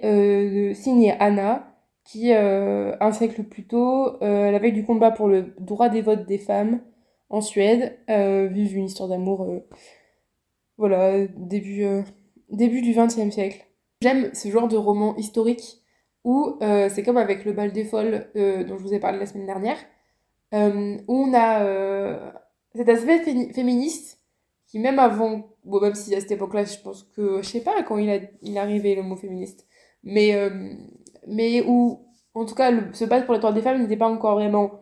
[0.73, 6.01] signé Anna qui, un siècle plus tôt, la veille du combat pour le droit des
[6.01, 6.79] votes des femmes
[7.29, 9.45] en Suède, vive une histoire d'amour,
[10.77, 11.85] voilà, début,
[12.49, 13.65] début du XXe siècle.
[14.05, 15.81] J'aime ce genre de roman historique
[16.23, 19.17] où euh, c'est comme avec Le bal des folles euh, dont je vous ai parlé
[19.17, 19.79] la semaine dernière,
[20.53, 22.31] euh, où on a
[22.75, 24.21] cet aspect féministe
[24.67, 27.81] qui même avant, bon, même si à cette époque-là, je pense que, je sais pas
[27.81, 29.65] quand il a, arrivé le mot féministe,
[30.03, 30.35] mais,
[31.27, 34.07] mais où, en tout cas, le- se battre pour les droits des femmes n'était pas
[34.07, 34.81] encore vraiment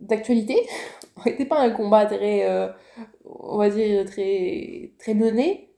[0.00, 0.56] d'actualité,
[1.24, 2.48] n'était pas un combat très,
[3.24, 5.69] on va dire, très, très mené,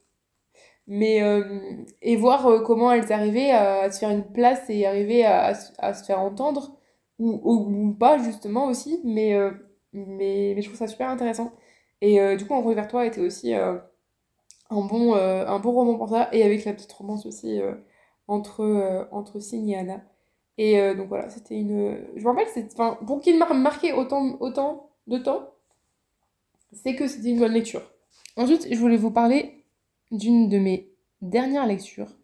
[0.87, 1.43] mais, euh,
[2.01, 5.53] et voir euh, comment elles arrivaient à, à se faire une place et arriver à,
[5.77, 6.77] à, se faire entendre,
[7.19, 9.51] ou, ou, pas justement aussi, mais, euh,
[9.93, 11.53] mais, mais je trouve ça super intéressant.
[12.01, 13.77] Et euh, du coup, En vers toi était aussi euh,
[14.69, 17.75] un, bon, euh, un bon roman pour ça, et avec la petite romance aussi euh,
[18.27, 20.01] entre, euh, entre Signe et Anna.
[20.57, 21.97] Et euh, donc voilà, c'était une.
[22.15, 25.53] Je me rappelle, enfin, pour qu'il m'a marqué autant, autant de temps,
[26.71, 27.81] c'est que c'était une bonne lecture.
[28.37, 29.62] Ensuite, je voulais vous parler
[30.13, 30.89] d'une de mes
[31.21, 32.15] dernières lectures,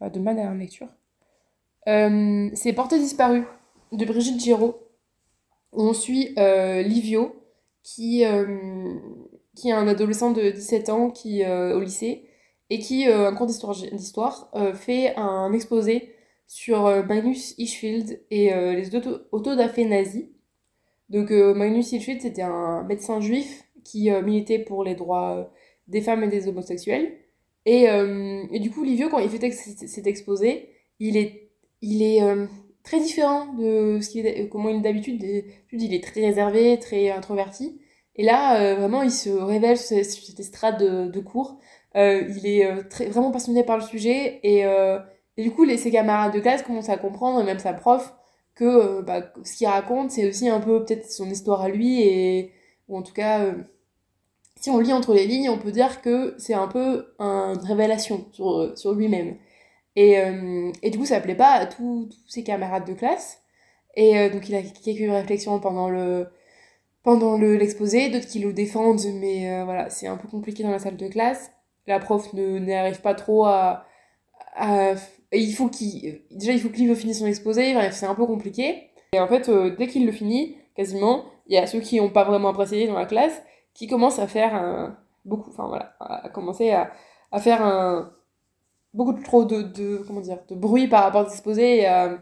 [0.00, 0.88] enfin de ma dernière lecture.
[1.88, 3.44] Euh, c'est Portée disparue
[3.92, 4.78] de Brigitte Giraud,
[5.72, 7.36] où on suit euh, Livio,
[7.82, 8.94] qui, euh,
[9.54, 12.28] qui est un adolescent de 17 ans qui, au lycée
[12.70, 16.12] et qui, un cours d'histoire, fait un exposé
[16.48, 20.26] sur Magnus Hirschfeld et les auto- autodafés nazis.
[21.10, 25.52] Donc Magnus Hirschfeld, c'était un médecin juif qui militait pour les droits
[25.88, 27.12] des femmes et des homosexuels.
[27.66, 30.70] Et, euh, du coup, Livio, quand il fait cet exposé,
[31.00, 31.50] il est,
[31.82, 32.46] il est euh,
[32.84, 35.22] très différent de ce qu'il est, comment il est d'habitude.
[35.72, 37.80] Il est très réservé, très introverti.
[38.14, 41.58] Et là, euh, vraiment, il se révèle sur cette estrade de, de cours
[41.98, 44.64] il est très, vraiment passionné par le sujet et,
[45.38, 48.14] et du coup les, ses camarades de classe commencent à comprendre, et même sa prof,
[48.54, 52.52] que bah, ce qu'il raconte c'est aussi un peu peut-être son histoire à lui et
[52.88, 53.54] ou en tout cas
[54.58, 58.26] si on lit entre les lignes, on peut dire que c'est un peu une révélation
[58.32, 59.36] sur, sur lui-même.
[59.96, 63.42] Et, euh, et, du coup, ça plaît pas à tous ses camarades de classe.
[63.96, 66.26] Et euh, donc, il a quelques réflexions pendant le
[67.02, 70.80] pendant l'exposé, d'autres qui le défendent, mais euh, voilà, c'est un peu compliqué dans la
[70.80, 71.52] salle de classe.
[71.86, 73.86] La prof n'y arrive pas trop à...
[74.56, 74.94] à
[75.32, 76.22] il faut qu'il...
[76.32, 78.90] Déjà, il faut que Livio finisse son exposé, bref, c'est un peu compliqué.
[79.12, 82.24] Et en fait, dès qu'il le finit, quasiment, il y a ceux qui n'ont pas
[82.24, 83.40] vraiment apprécié dans la classe,
[83.76, 86.90] qui commence à faire un, beaucoup, enfin voilà, à commencer à,
[87.38, 88.10] faire un,
[88.94, 92.18] beaucoup trop de, comment dire, de bruit par rapport à l'exposé et à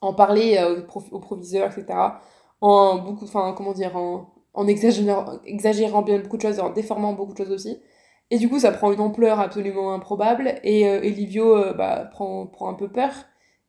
[0.00, 1.86] en parler euh, au, proviseur, etc.
[2.60, 7.32] En beaucoup, enfin comment dire, en, exagérant, exagérant bien beaucoup de choses en déformant beaucoup
[7.32, 7.78] de choses aussi.
[8.32, 12.70] Et du coup, ça prend une ampleur absolument improbable et, euh, euh, bah, prend, prend
[12.70, 13.12] un peu peur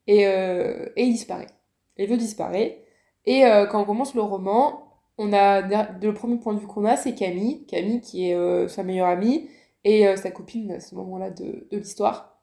[0.07, 1.47] et, euh, et il disparaît.
[1.97, 2.85] Livio disparaît.
[3.25, 4.82] Et quand on commence le roman,
[5.23, 8.67] on a le premier point de vue qu'on a, c'est Camille, Camille qui est euh,
[8.67, 9.49] sa meilleure amie
[9.83, 12.39] et euh, sa copine à ce moment-là de, de l'histoire.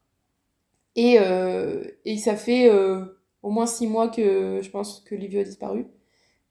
[0.97, 2.71] Et, euh, et, ça fait
[3.43, 5.87] au moins six mois que je pense que Livio a disparu.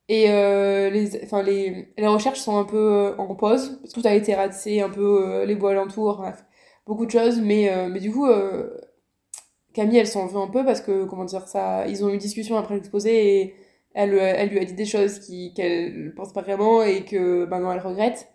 [0.08, 4.82] Et les, enfin, les, les recherches sont un peu en pause, tout a été raté,
[4.82, 6.46] un peu les bois alentours, bref,
[6.88, 7.42] beaucoup de choses.
[7.42, 8.28] Mais, mais du coup,
[9.74, 12.20] Camille, elle s'en veut un peu parce que, comment dire, ça, ils ont eu une
[12.20, 13.56] discussion après l'exposé et
[13.94, 15.20] elle, euh, elle lui a dit des choses
[15.56, 18.30] qu'elle ne pense pas vraiment et que maintenant elle regrette.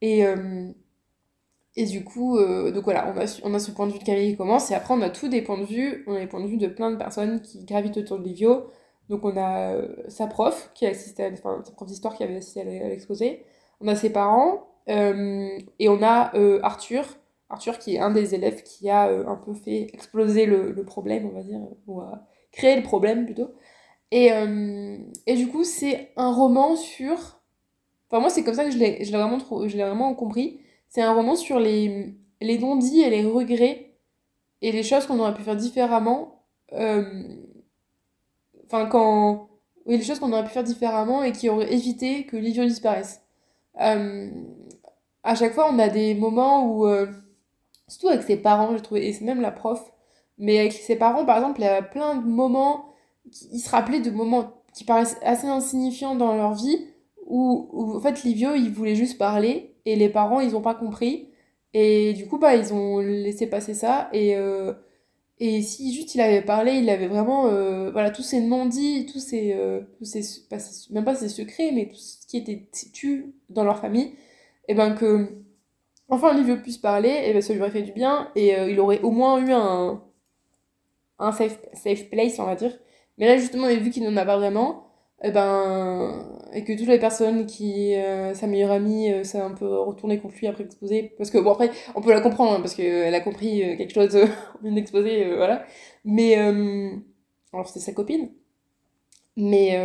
[0.00, 0.70] Et, euh,
[1.76, 4.04] et du coup, euh, donc voilà, on a, on a ce point de vue de
[4.04, 6.26] Camille qui commence, et après on a tous des points de vue, on a les
[6.26, 8.70] points de vue de plein de personnes qui gravitent autour de Livio.
[9.08, 9.76] Donc on a
[10.08, 13.44] sa prof, qui a enfin, sa prof d'histoire qui avait assisté à l'exposé,
[13.80, 17.04] on a ses parents, et on a Arthur,
[17.48, 21.26] Arthur qui est un des élèves qui a un peu fait exploser le, le, problème,
[21.26, 23.50] on va dire, ou a créé le problème plutôt.
[24.10, 27.40] Et, euh, et du coup, c'est un roman sur.
[28.08, 30.60] Enfin, moi, c'est comme ça que je l'ai vraiment, vraiment compris.
[30.88, 33.94] C'est un roman sur les, les non-dits et les regrets
[34.62, 36.44] et les choses qu'on aurait pu faire différemment.
[36.72, 37.24] Euh,
[38.66, 39.48] enfin, quand.
[39.86, 43.22] Oui, les choses qu'on aurait pu faire différemment et qui auraient évité que Livio disparaisse.
[43.80, 44.30] Euh,
[45.22, 46.86] à chaque fois, on a des moments où.
[47.88, 49.92] surtout avec ses parents, j'ai trouvé, et c'est même la prof,
[50.38, 52.95] mais avec ses parents, par exemple, il y a plein de moments
[53.52, 56.86] ils se rappelaient de moments qui paraissent assez insignifiants dans leur vie,
[57.26, 61.30] où, en fait Livio il voulait juste parler et les parents ils ont pas compris.
[61.74, 64.72] Et du coup bah ils ont laissé passer ça et euh,
[65.38, 69.18] et si juste il avait parlé il avait vraiment euh, voilà tous ces non-dits tous
[69.18, 70.22] ces, euh, tous ces
[70.90, 74.14] même pas ses secrets mais tout ce qui était tu dans leur famille
[74.68, 75.28] et ben que
[76.08, 79.02] enfin Livio puisse parler et ben ça lui aurait fait du bien et il aurait
[79.02, 80.02] au moins eu un
[81.18, 82.72] un safe, safe place on va dire
[83.18, 84.86] mais là, justement, vu qu'il n'en a pas vraiment,
[85.22, 87.94] et eh ben, et que toutes les personnes qui.
[87.94, 91.14] Euh, sa meilleure amie, euh, s'est un peu retournée contre lui après l'exposé.
[91.16, 93.94] Parce que, bon, après, on peut la comprendre, hein, parce qu'elle a compris euh, quelque
[93.94, 94.14] chose
[94.64, 95.64] en exposé, voilà.
[96.04, 96.34] Mais.
[97.52, 98.30] alors, c'était sa copine.
[99.36, 99.78] Mais.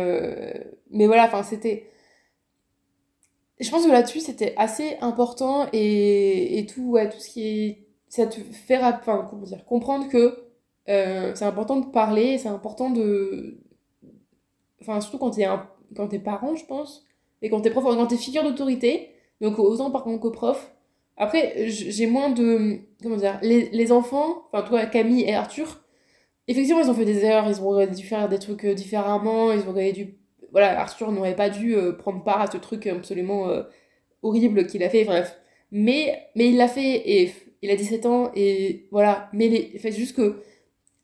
[0.90, 1.88] mais voilà, enfin, c'était.
[3.60, 7.86] Je pense que là-dessus, c'était assez important et, et tout, ouais, tout ce qui est.
[8.08, 10.51] Ça te fait enfin, comment dire, comprendre que
[10.88, 13.58] euh, c'est important de parler, c'est important de.
[14.80, 15.68] Enfin, surtout quand t'es, un...
[15.94, 17.06] quand t'es parent, je pense,
[17.40, 20.72] et quand t'es prof, quand t'es figure d'autorité, donc autant par contre que prof.
[21.16, 22.80] Après, j'ai moins de.
[23.02, 25.80] Comment dire Les, les enfants, enfin, toi, Camille et Arthur,
[26.48, 29.68] effectivement, ils ont fait des erreurs, ils auraient dû faire des trucs euh, différemment, ils
[29.68, 30.16] auraient dû.
[30.52, 33.48] Voilà, Arthur n'aurait pas dû euh, prendre part à ce truc absolument
[34.22, 35.38] horrible qu'il a fait, bref.
[35.70, 39.28] Mais, mais il l'a fait, et il a 17 ans, et voilà.
[39.32, 39.78] Mais les...
[39.78, 40.42] fait juste que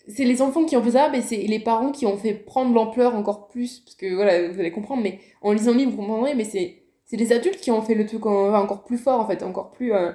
[0.09, 2.75] c'est les enfants qui ont fait ça, mais c'est les parents qui ont fait prendre
[2.75, 5.99] l'ampleur encore plus, parce que voilà, vous allez comprendre, mais en lisant le livre, vous
[5.99, 9.27] comprendrez, mais c'est, c'est les adultes qui ont fait le truc encore plus fort, en
[9.27, 9.92] fait, encore plus.
[9.92, 10.12] Euh,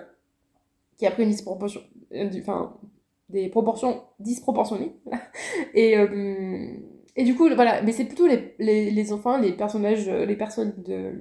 [0.98, 1.82] qui a pris une disproportion.
[2.14, 2.78] Euh, enfin,
[3.30, 4.94] des proportions disproportionnées.
[5.74, 6.68] et, euh,
[7.16, 10.74] et du coup, voilà, mais c'est plutôt les, les, enfants, les personnages, les personnes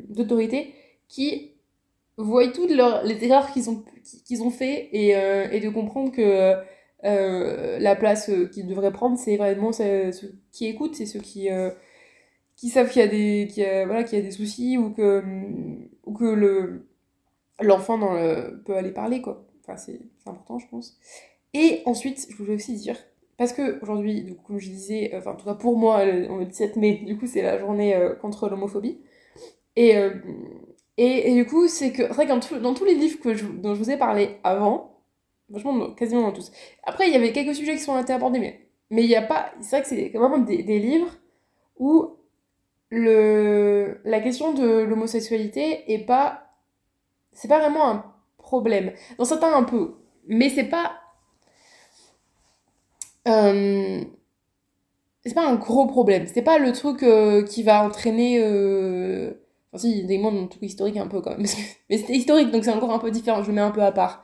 [0.08, 0.74] d'autorité
[1.08, 1.52] qui
[2.16, 3.82] voient toutes les erreurs qu'ils ont,
[4.26, 6.54] qu'ils ont fait et, et de comprendre que
[7.04, 10.12] euh, la place euh, qu'ils devraient prendre, c'est vraiment ceux
[10.52, 11.70] qui écoutent, c'est ceux qui, euh,
[12.56, 15.22] qui savent qu'il y, a des, y, voilà, qu'il y a des soucis ou que,
[16.04, 16.86] ou que le,
[17.60, 17.98] l'enfant
[18.64, 19.44] peut aller parler, quoi.
[19.62, 20.96] Enfin, c'est, important, je pense.
[21.54, 22.96] Et ensuite, je voulais aussi dire,
[23.36, 27.02] parce que aujourd'hui, comme je disais, enfin, en tout cas pour moi, le 17 mai,
[27.04, 28.98] du coup, c'est la journée contre l'homophobie.
[29.74, 29.96] Et,
[30.98, 33.34] et, et, du coup, c'est que, c'est vrai que dans, dans tous les livres que
[33.34, 34.91] je, dont je vous ai parlé avant,
[35.52, 36.50] Franchement, quasiment dans tous.
[36.82, 39.52] Après, il y avait quelques sujets qui sont abordés, mais mais il n'y a pas.
[39.60, 41.08] C'est vrai que c'est vraiment des, des livres
[41.78, 42.16] où
[42.90, 46.42] le, la question de l'homosexualité est pas.
[47.32, 48.04] C'est pas vraiment un
[48.36, 48.92] problème.
[49.16, 49.94] Dans certains, un peu.
[50.26, 50.92] Mais c'est pas.
[53.26, 54.04] Euh,
[55.24, 56.26] c'est pas un gros problème.
[56.26, 58.40] C'est pas le truc euh, qui va entraîner.
[58.40, 59.32] Euh...
[59.72, 61.46] Enfin, si, des truc historique un peu quand même.
[61.88, 63.42] mais c'était historique, donc c'est encore un peu différent.
[63.42, 64.22] Je le mets un peu à part.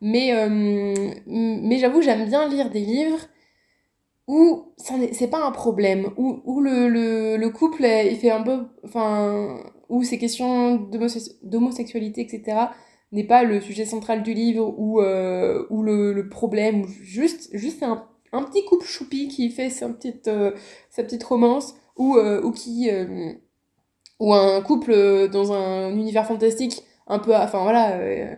[0.00, 0.94] Mais, euh...
[1.26, 3.18] mais j'avoue, j'aime bien lire des livres
[4.26, 8.66] où c'est pas un problème, où, où le, le, le, couple, il fait un peu.
[8.84, 9.58] Enfin.
[9.88, 10.76] Où ces questions
[11.42, 12.58] d'homosexualité, etc.,
[13.10, 17.82] n'est pas le sujet central du livre ou, euh, le, le, problème, ou juste, juste
[17.82, 20.52] un, un petit couple choupi qui fait sa petite, euh,
[20.90, 22.88] sa petite romance, ou, euh, ou qui.
[22.90, 23.32] Euh,
[24.20, 27.34] ou un couple dans un univers fantastique, un peu.
[27.34, 28.34] Enfin voilà, euh,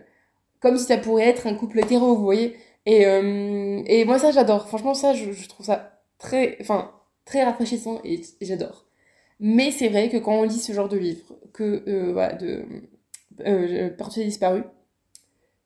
[0.63, 2.55] comme si ça pourrait être un couple hétéro, vous voyez.
[2.85, 4.65] Et, euh, et moi, ça, j'adore.
[4.69, 6.91] Franchement, ça, je, trouve ça très, enfin,
[7.25, 8.85] très rafraîchissant et, j'adore.
[9.41, 12.63] Mais c'est vrai que quand on lit ce genre de livre, que, euh, voilà, de
[13.45, 14.63] euh, Portrait disparu,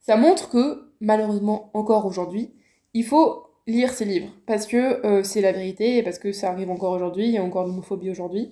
[0.01, 2.51] ça montre que, malheureusement, encore aujourd'hui,
[2.95, 4.33] il faut lire ces livres.
[4.47, 7.37] Parce que euh, c'est la vérité et parce que ça arrive encore aujourd'hui, il y
[7.37, 8.51] a encore l'homophobie aujourd'hui.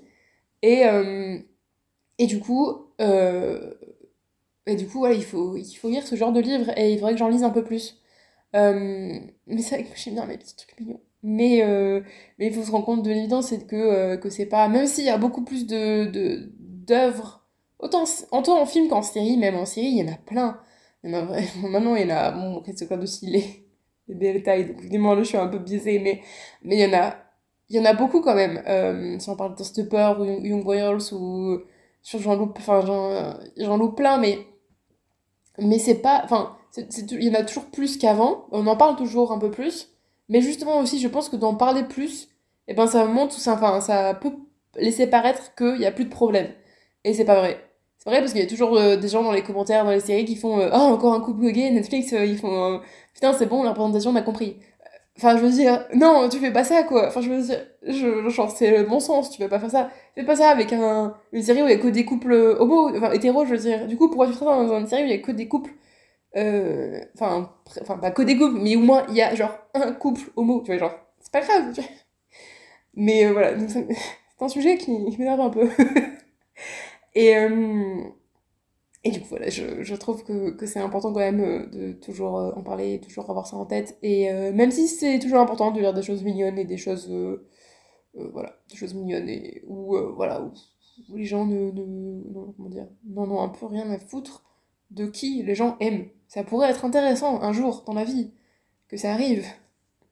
[0.61, 0.83] Et,
[2.17, 2.87] et du coup,
[4.67, 6.97] et du coup, voilà, il faut, il faut lire ce genre de livre et il
[6.97, 8.01] faudrait que j'en lise un peu plus.
[8.55, 11.01] Euh, mais c'est vrai que j'aime bien les petits trucs mignons.
[11.23, 12.01] Mais, euh,
[12.39, 14.67] mais il faut se rendre compte de l'évidence, c'est que, euh, que c'est pas.
[14.69, 17.45] Même s'il y a beaucoup plus de, d'œuvres,
[17.79, 20.59] autant, autant en film qu'en série, même en série, il y en a plein.
[21.03, 21.47] Il y en a vraiment.
[21.69, 22.31] Maintenant, il y en a.
[22.31, 23.65] Bon, c'est quoi aussi les,
[24.33, 26.21] les tailles, donc évidemment, là, je suis un peu biaisée, mais,
[26.63, 27.15] mais il y en a.
[27.69, 28.61] Il y en a beaucoup quand même.
[29.19, 31.59] Si on parle de Stepper ou Young Royals ou.
[32.03, 32.57] Sur j'en loupe.
[32.59, 34.39] Enfin, j'en, j'en loupe plein, mais.
[35.59, 36.21] Mais c'est pas.
[36.23, 39.89] Enfin il y en a toujours plus qu'avant, on en parle toujours un peu plus,
[40.29, 42.23] mais justement aussi, je pense que d'en parler plus,
[42.67, 44.33] et eh ben ça montre, ça, enfin, ça peut
[44.75, 46.47] laisser paraître qu'il n'y a plus de problème.
[47.03, 47.59] Et c'est pas vrai.
[47.97, 49.99] C'est vrai parce qu'il y a toujours euh, des gens dans les commentaires, dans les
[49.99, 52.81] séries qui font Ah, encore un couple gay, Netflix, euh, ils font
[53.13, 54.57] Putain, c'est bon, la représentation, on a compris.
[55.17, 57.07] Enfin, je veux dire, non, tu fais pas ça, quoi.
[57.07, 59.89] Enfin, je veux dire, je, genre, c'est le bon sens, tu peux pas faire ça.
[60.15, 62.89] Fais pas ça avec un, une série où il y a que des couples homo,
[62.97, 63.87] enfin, hétéros, je veux dire.
[63.87, 65.47] Du coup, pourquoi tu fais ça dans une série où il y a que des
[65.47, 65.71] couples
[66.37, 69.57] euh, enfin euh, enfin pas que des couples mais au moins il y a genre
[69.73, 71.89] un couple homo tu vois genre c'est pas grave tu vois.
[72.95, 73.87] mais euh, voilà c'est
[74.41, 75.69] un sujet qui, qui m'énerve un peu
[77.15, 78.03] et euh,
[79.05, 81.93] et du coup voilà je, je trouve que, que c'est important quand même euh, de
[81.93, 85.71] toujours en parler toujours avoir ça en tête et euh, même si c'est toujours important
[85.71, 87.09] de lire des choses mignonnes et des choses
[88.13, 90.51] voilà des choses mignonnes et où voilà où,
[91.15, 94.43] les gens ne, ne comment dire n'en ont un peu rien à foutre
[94.91, 98.31] de qui les gens aiment ça pourrait être intéressant un jour dans la vie
[98.87, 99.45] que ça arrive.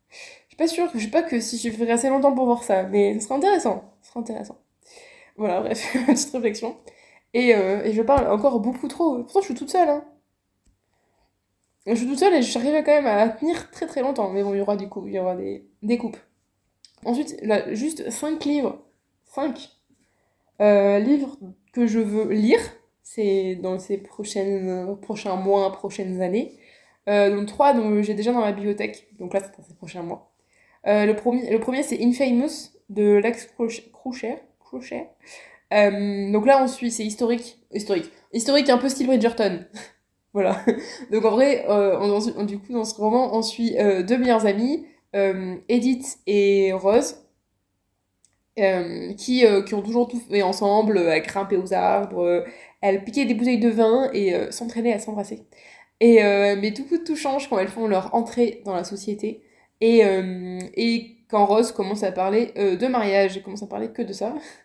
[0.10, 0.18] Je
[0.50, 2.84] suis pas sûre, je sais pas que si je ferais assez longtemps pour voir ça,
[2.84, 3.94] mais ce serait intéressant.
[4.02, 4.60] Ce serait intéressant.
[5.36, 6.78] Voilà, bref, petite réflexion.
[7.34, 9.24] Et, euh, et, je parle encore beaucoup trop.
[9.24, 9.90] Pourtant, je suis toute seule.
[9.90, 10.06] Hein.
[11.86, 14.30] Je suis toute seule et j'arrive quand même à tenir très très longtemps.
[14.30, 16.18] Mais bon, il y aura du coup, y aura des, des coupes.
[17.06, 18.80] Ensuite, juste 5 livres.
[19.26, 19.70] 5
[20.62, 21.38] euh, livres
[21.74, 22.60] que je veux lire
[23.02, 26.58] c'est dans ces prochaines, prochains mois, prochaines années.
[27.10, 30.04] Euh, donc trois dont j'ai déjà dans ma bibliothèque, donc là c'est dans ces prochains
[30.04, 30.32] mois.
[30.86, 33.48] Le premier, le premier c'est Infamous de Lex
[33.92, 34.42] Crochet.
[34.60, 35.10] Crochet.
[35.74, 39.66] Euh, donc là on suit, c'est historique, historique, historique un peu style Bridgerton.
[40.34, 40.64] voilà.
[41.12, 44.46] Donc en vrai, euh, on, du coup dans ce roman on suit euh, deux meilleures
[44.46, 44.86] amies,
[45.70, 47.18] Edith et Rose.
[48.56, 52.44] qui, qui ont toujours tout fait ensemble, à grimper aux arbres,
[52.82, 55.44] elles piquaient des bouteilles de vin et s'entraînaient à s'embrasser.
[56.00, 56.16] Et,
[56.56, 59.44] mais tout, change quand elles font leur entrée dans la société.
[59.82, 60.02] Et,
[60.76, 64.34] et quand Rose commence à parler de mariage, elle commence à parler que de ça.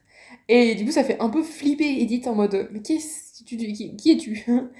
[0.49, 3.57] Et du coup, ça fait un peu flipper Edith en mode Mais qui, est tu,
[3.57, 4.45] qui, es-tu?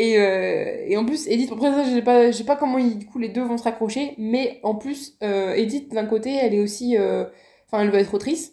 [0.00, 3.18] Et, euh, et en plus, Edith, après ça, je sais pas, pas comment du coup,
[3.18, 6.96] les deux vont se raccrocher, mais en plus, Edith, d'un côté, elle est aussi.
[6.96, 8.52] Enfin, elle veut être autrice.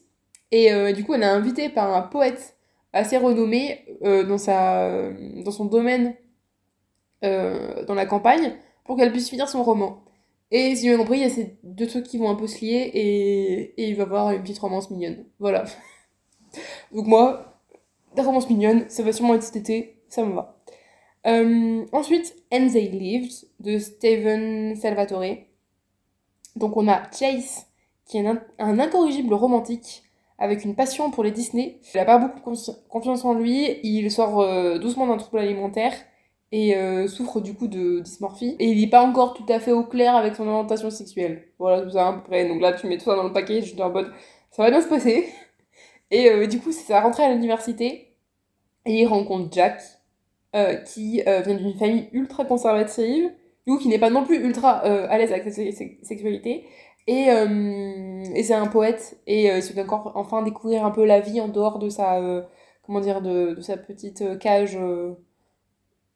[0.51, 2.55] Et du coup, elle est invitée par un poète
[2.95, 5.11] assez renommé euh, dans, sa,
[5.43, 6.15] dans son domaine
[7.23, 8.55] euh, dans la campagne
[8.85, 10.01] pour qu'elle puisse finir son roman.
[10.49, 12.47] Et si j'ai bien compris, il y a ces deux trucs qui vont un peu
[12.47, 15.25] se lier et, et il va y avoir une petite romance mignonne.
[15.39, 15.65] Voilà.
[16.91, 17.59] Donc moi,
[18.15, 20.55] la romance mignonne, ça va sûrement être cet été, ça me va.
[21.27, 25.37] Euh, ensuite, And They Lived de Steven Salvatore.
[26.55, 27.65] Donc on a Chase,
[28.05, 30.03] qui est un, incorrigible romantique
[30.37, 31.79] avec une passion pour les Disney.
[31.93, 32.53] Il n'a pas beaucoup
[32.89, 35.93] confiance en lui, il sort euh, doucement d'un trouble alimentaire
[36.51, 38.55] et euh, souffre du coup de dysmorphie.
[38.59, 41.47] Et il n'est pas encore tout à fait au clair avec son orientation sexuelle.
[41.57, 42.47] Voilà, tout ça à peu près.
[42.47, 44.11] Donc là, tu mets tout ça dans le paquet, je suis en mode,
[44.51, 45.27] ça va bien se passer.
[46.11, 48.15] Et euh, du coup, c'est sa rentrée à l'université.
[48.85, 49.81] Et il rencontre Jack,
[50.55, 53.31] euh, qui vient d'une famille ultra conservative,
[53.67, 55.63] ou qui n'est pas non plus ultra à l'aise avec sa
[56.03, 56.65] sexualité.
[57.07, 57.27] Et,
[58.35, 61.47] et c'est un poète, et il se encore enfin découvrir un peu la vie en
[61.47, 62.21] dehors de sa,
[62.83, 64.77] comment dire, de, sa petite cage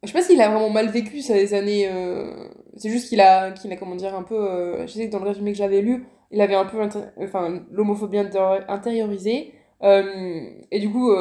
[0.04, 1.88] je sais pas s'il a vraiment mal vécu ces années.
[1.92, 4.36] Euh, c'est juste qu'il a, qu'il a, comment dire, un peu.
[4.36, 6.78] Euh, je sais que dans le résumé que j'avais lu, il avait un peu
[7.18, 9.54] enfin, l'homophobie intériorisée.
[9.84, 11.14] Euh, et du coup,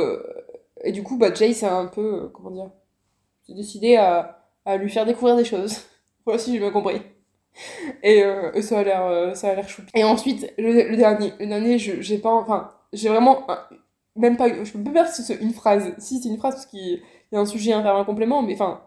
[0.83, 2.29] et du coup bah, Jay, c'est un peu.
[2.33, 2.71] comment dire
[3.47, 5.83] J'ai décidé à, à lui faire découvrir des choses.
[6.25, 7.01] voilà si j'ai bien compris.
[8.03, 8.23] Et,
[8.63, 9.83] ça a l'air ça a l'air chou.
[9.95, 11.33] Et ensuite, le, dernier.
[11.41, 12.33] Le dernier, j'ai pas.
[12.33, 13.47] Enfin, j'ai vraiment.
[14.17, 14.49] même pas.
[14.49, 15.95] Je peux pas dire si c'est une phrase.
[15.99, 17.01] Si, c'est une phrase parce qu'il
[17.31, 18.81] il y a un sujet à faire un complément, mais enfin,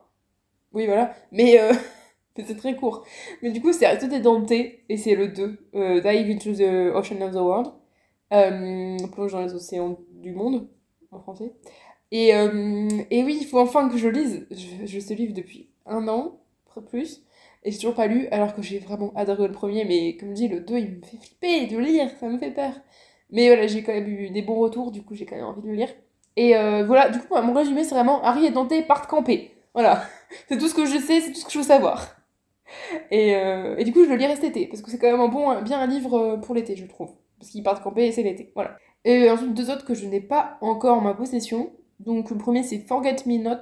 [0.74, 1.14] oui, voilà.
[1.32, 1.74] Mais euh,
[2.46, 3.06] c'est très court.
[3.42, 7.22] Mais du coup, c'est Aristote Dante, et c'est le 2, euh, Dive into the Ocean
[7.22, 7.68] of the World,
[8.34, 10.68] euh, plonge dans les océans du monde,
[11.12, 11.54] en français.
[12.12, 14.48] Et, euh, et oui, il faut enfin que je lise.
[14.52, 16.42] Je, je ce livre depuis un an,
[16.80, 17.24] plus,
[17.64, 20.48] et j'ai toujours pas lu, alors que j'ai vraiment adoré le premier, mais comme dis,
[20.48, 22.74] le 2, il me fait flipper de lire, ça me fait peur.
[23.30, 25.62] Mais voilà, j'ai quand même eu des bons retours, du coup, j'ai quand même envie
[25.62, 25.90] de le lire.
[26.38, 29.52] Et euh, voilà, du coup, mon résumé, c'est vraiment Harry et Dante partent camper.
[29.74, 30.04] Voilà,
[30.48, 32.16] c'est tout ce que je sais, c'est tout ce que je veux savoir.
[33.12, 35.22] Et, euh, et du coup, je le lis cet été, parce que c'est quand même
[35.22, 37.12] un bon, bien un livre euh, pour l'été, je trouve.
[37.42, 38.78] Parce qu'ils partent camper et c'est l'été, voilà.
[39.04, 41.72] Et ensuite, deux autres que je n'ai pas encore en ma possession.
[42.00, 43.62] Donc, le premier, c'est Forget Me Not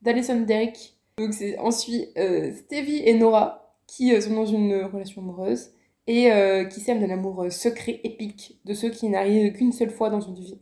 [0.00, 0.96] d'Alison Derrick.
[1.18, 5.70] Donc, c'est ensuite Stevie et Nora qui sont dans une relation amoureuse
[6.06, 6.30] et
[6.70, 10.34] qui s'aiment d'un amour secret, épique, de ceux qui n'arrivent qu'une seule fois dans une
[10.34, 10.58] vie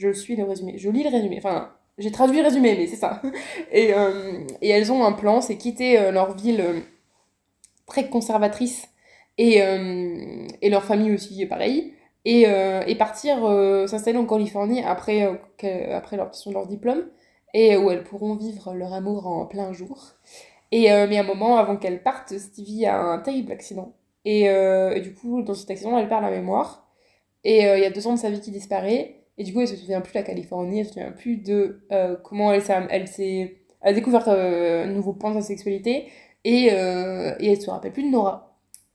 [0.00, 0.78] je suis le résumé.
[0.78, 1.36] Je lis le résumé.
[1.38, 3.20] Enfin, j'ai traduit le résumé, mais c'est ça.
[3.72, 6.80] Et, euh, et, elles ont un plan, c'est quitter euh, leur ville euh,
[7.86, 8.88] très conservatrice
[9.42, 9.58] et,
[10.62, 11.94] et, leur famille aussi, pareil.
[12.24, 13.38] Et, et partir
[13.88, 15.22] s'installer en Californie après,
[15.92, 17.04] après l'obtention de leur diplôme
[17.54, 20.12] et où elles pourront vivre leur amour en plein jour.
[20.72, 23.94] Et, mais un moment, avant qu'elles partent, Stevie a un terrible accident.
[24.26, 24.48] Et,
[25.00, 26.86] du coup, dans cet accident, elle perd la mémoire.
[27.44, 29.20] Et il y a deux ans de sa vie qui disparaît.
[29.40, 31.80] Et du coup, elle se souvient plus de la Californie, elle se souvient plus de
[31.92, 36.08] euh, comment elle, elle s'est a découvert euh, un nouveau point de sa sexualité
[36.44, 38.49] et, euh, et elle se rappelle plus de Nora.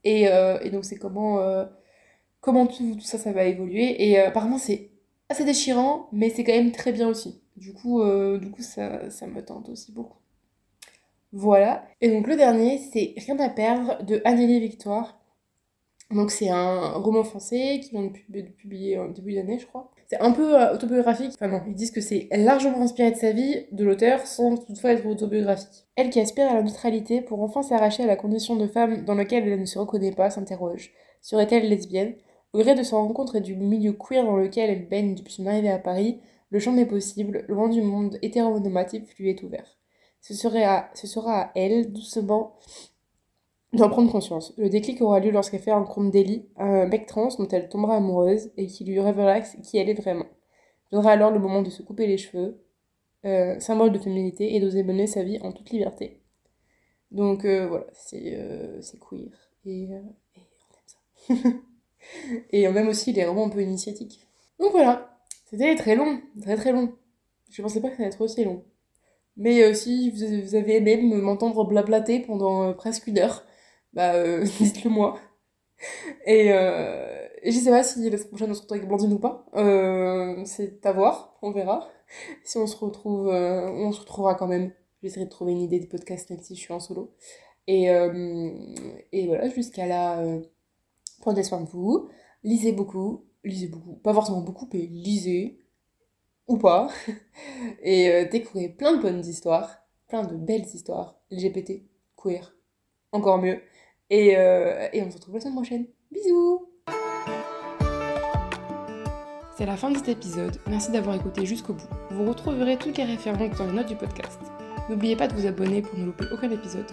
[0.06, 0.24] Et,
[0.62, 1.38] et donc, c'est comment,
[2.40, 4.08] comment tout, ça, va évoluer.
[4.08, 4.90] Et apparemment, c'est
[5.28, 7.42] assez déchirant, mais c'est quand même très bien aussi.
[7.56, 8.02] Du coup,
[8.38, 10.18] du coup ça, ça me tente aussi beaucoup.
[11.32, 11.86] Voilà.
[12.00, 15.20] Et donc, le dernier, c'est Rien à perdre de Anneli Victoire.
[16.10, 19.90] Donc, c'est un roman français qui vient de publier en début d'année, je crois.
[20.08, 21.32] C'est un peu euh, autobiographique.
[21.34, 24.92] Enfin non, ils disent que c'est largement inspiré de sa vie, de l'auteur, sans toutefois
[24.92, 25.86] être autobiographique.
[25.96, 29.14] Elle qui aspire à la neutralité pour enfin s'arracher à la condition de femme dans
[29.14, 30.92] laquelle elle ne se reconnaît pas, s'interroge.
[31.22, 32.14] Serait-elle lesbienne?
[32.52, 35.46] Au gré de sa rencontre et du milieu queer dans lequel elle baigne depuis son
[35.46, 39.76] arrivée à Paris, le champ des possibles, loin du monde hétéronormatif, lui est ouvert.
[40.20, 42.54] Ce, serait à, ce sera à elle, doucement,
[43.76, 44.52] d'en prendre conscience.
[44.56, 47.96] Le déclic aura lieu lorsqu'elle fait un compte d'Ellie, un mec trans dont elle tombera
[47.96, 50.26] amoureuse et qui lui révélera qui elle est vraiment.
[50.90, 52.60] Viendra alors le moment de se couper les cheveux,
[53.24, 56.20] euh, symbole de féminité, et d'oser mener sa vie en toute liberté.
[57.10, 59.30] Donc euh, voilà, c'est euh, queer.
[59.64, 59.98] Et, et, on
[60.74, 61.34] aime ça.
[62.50, 64.20] et on aime aussi les romans un peu initiatiques.
[64.60, 66.92] Donc voilà, c'était très long, très très long.
[67.50, 68.64] Je pensais pas que ça allait être aussi long.
[69.36, 73.44] Mais si vous avez aimé m'entendre blablater pendant presque une heure,
[73.96, 75.18] bah euh, dites-le moi.
[76.26, 79.12] Et, euh, et, je sais pas si la semaine prochaine on se retrouve avec Blandine
[79.14, 79.46] ou pas.
[79.56, 81.88] Euh, c'est à voir, on verra.
[82.44, 84.72] Si on se retrouve, on se retrouvera quand même.
[85.02, 87.14] J'essaierai de trouver une idée de podcast même si je suis en solo.
[87.66, 87.86] Et,
[89.12, 90.22] et voilà, jusqu'à là,
[91.20, 92.08] prenez soin de vous.
[92.44, 93.94] Lisez beaucoup, lisez beaucoup.
[93.94, 95.58] Pas forcément beaucoup, mais lisez.
[96.48, 96.88] Ou pas.
[97.82, 99.78] Et découvrez plein de bonnes histoires.
[100.06, 101.20] Plein de belles histoires.
[101.32, 101.82] LGBT,
[102.16, 102.54] queer,
[103.10, 103.60] encore mieux.
[104.10, 105.86] Et, euh, et on se retrouve la semaine prochaine.
[106.12, 106.68] Bisous
[109.56, 110.56] C'est la fin de cet épisode.
[110.68, 111.88] Merci d'avoir écouté jusqu'au bout.
[112.10, 114.40] Vous retrouverez toutes les références dans les notes du podcast.
[114.88, 116.90] N'oubliez pas de vous abonner pour ne louper aucun épisode.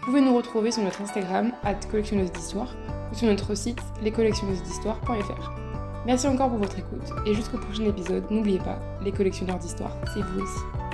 [0.00, 1.52] Vous pouvez nous retrouver sur notre Instagram,
[1.90, 2.76] collectionneuse d'histoire,
[3.10, 5.52] ou sur notre site, lescollectionneused'histoire.fr.
[6.06, 10.22] Merci encore pour votre écoute, et jusqu'au prochain épisode, n'oubliez pas, les collectionneurs d'histoire, c'est
[10.22, 10.85] vous aussi.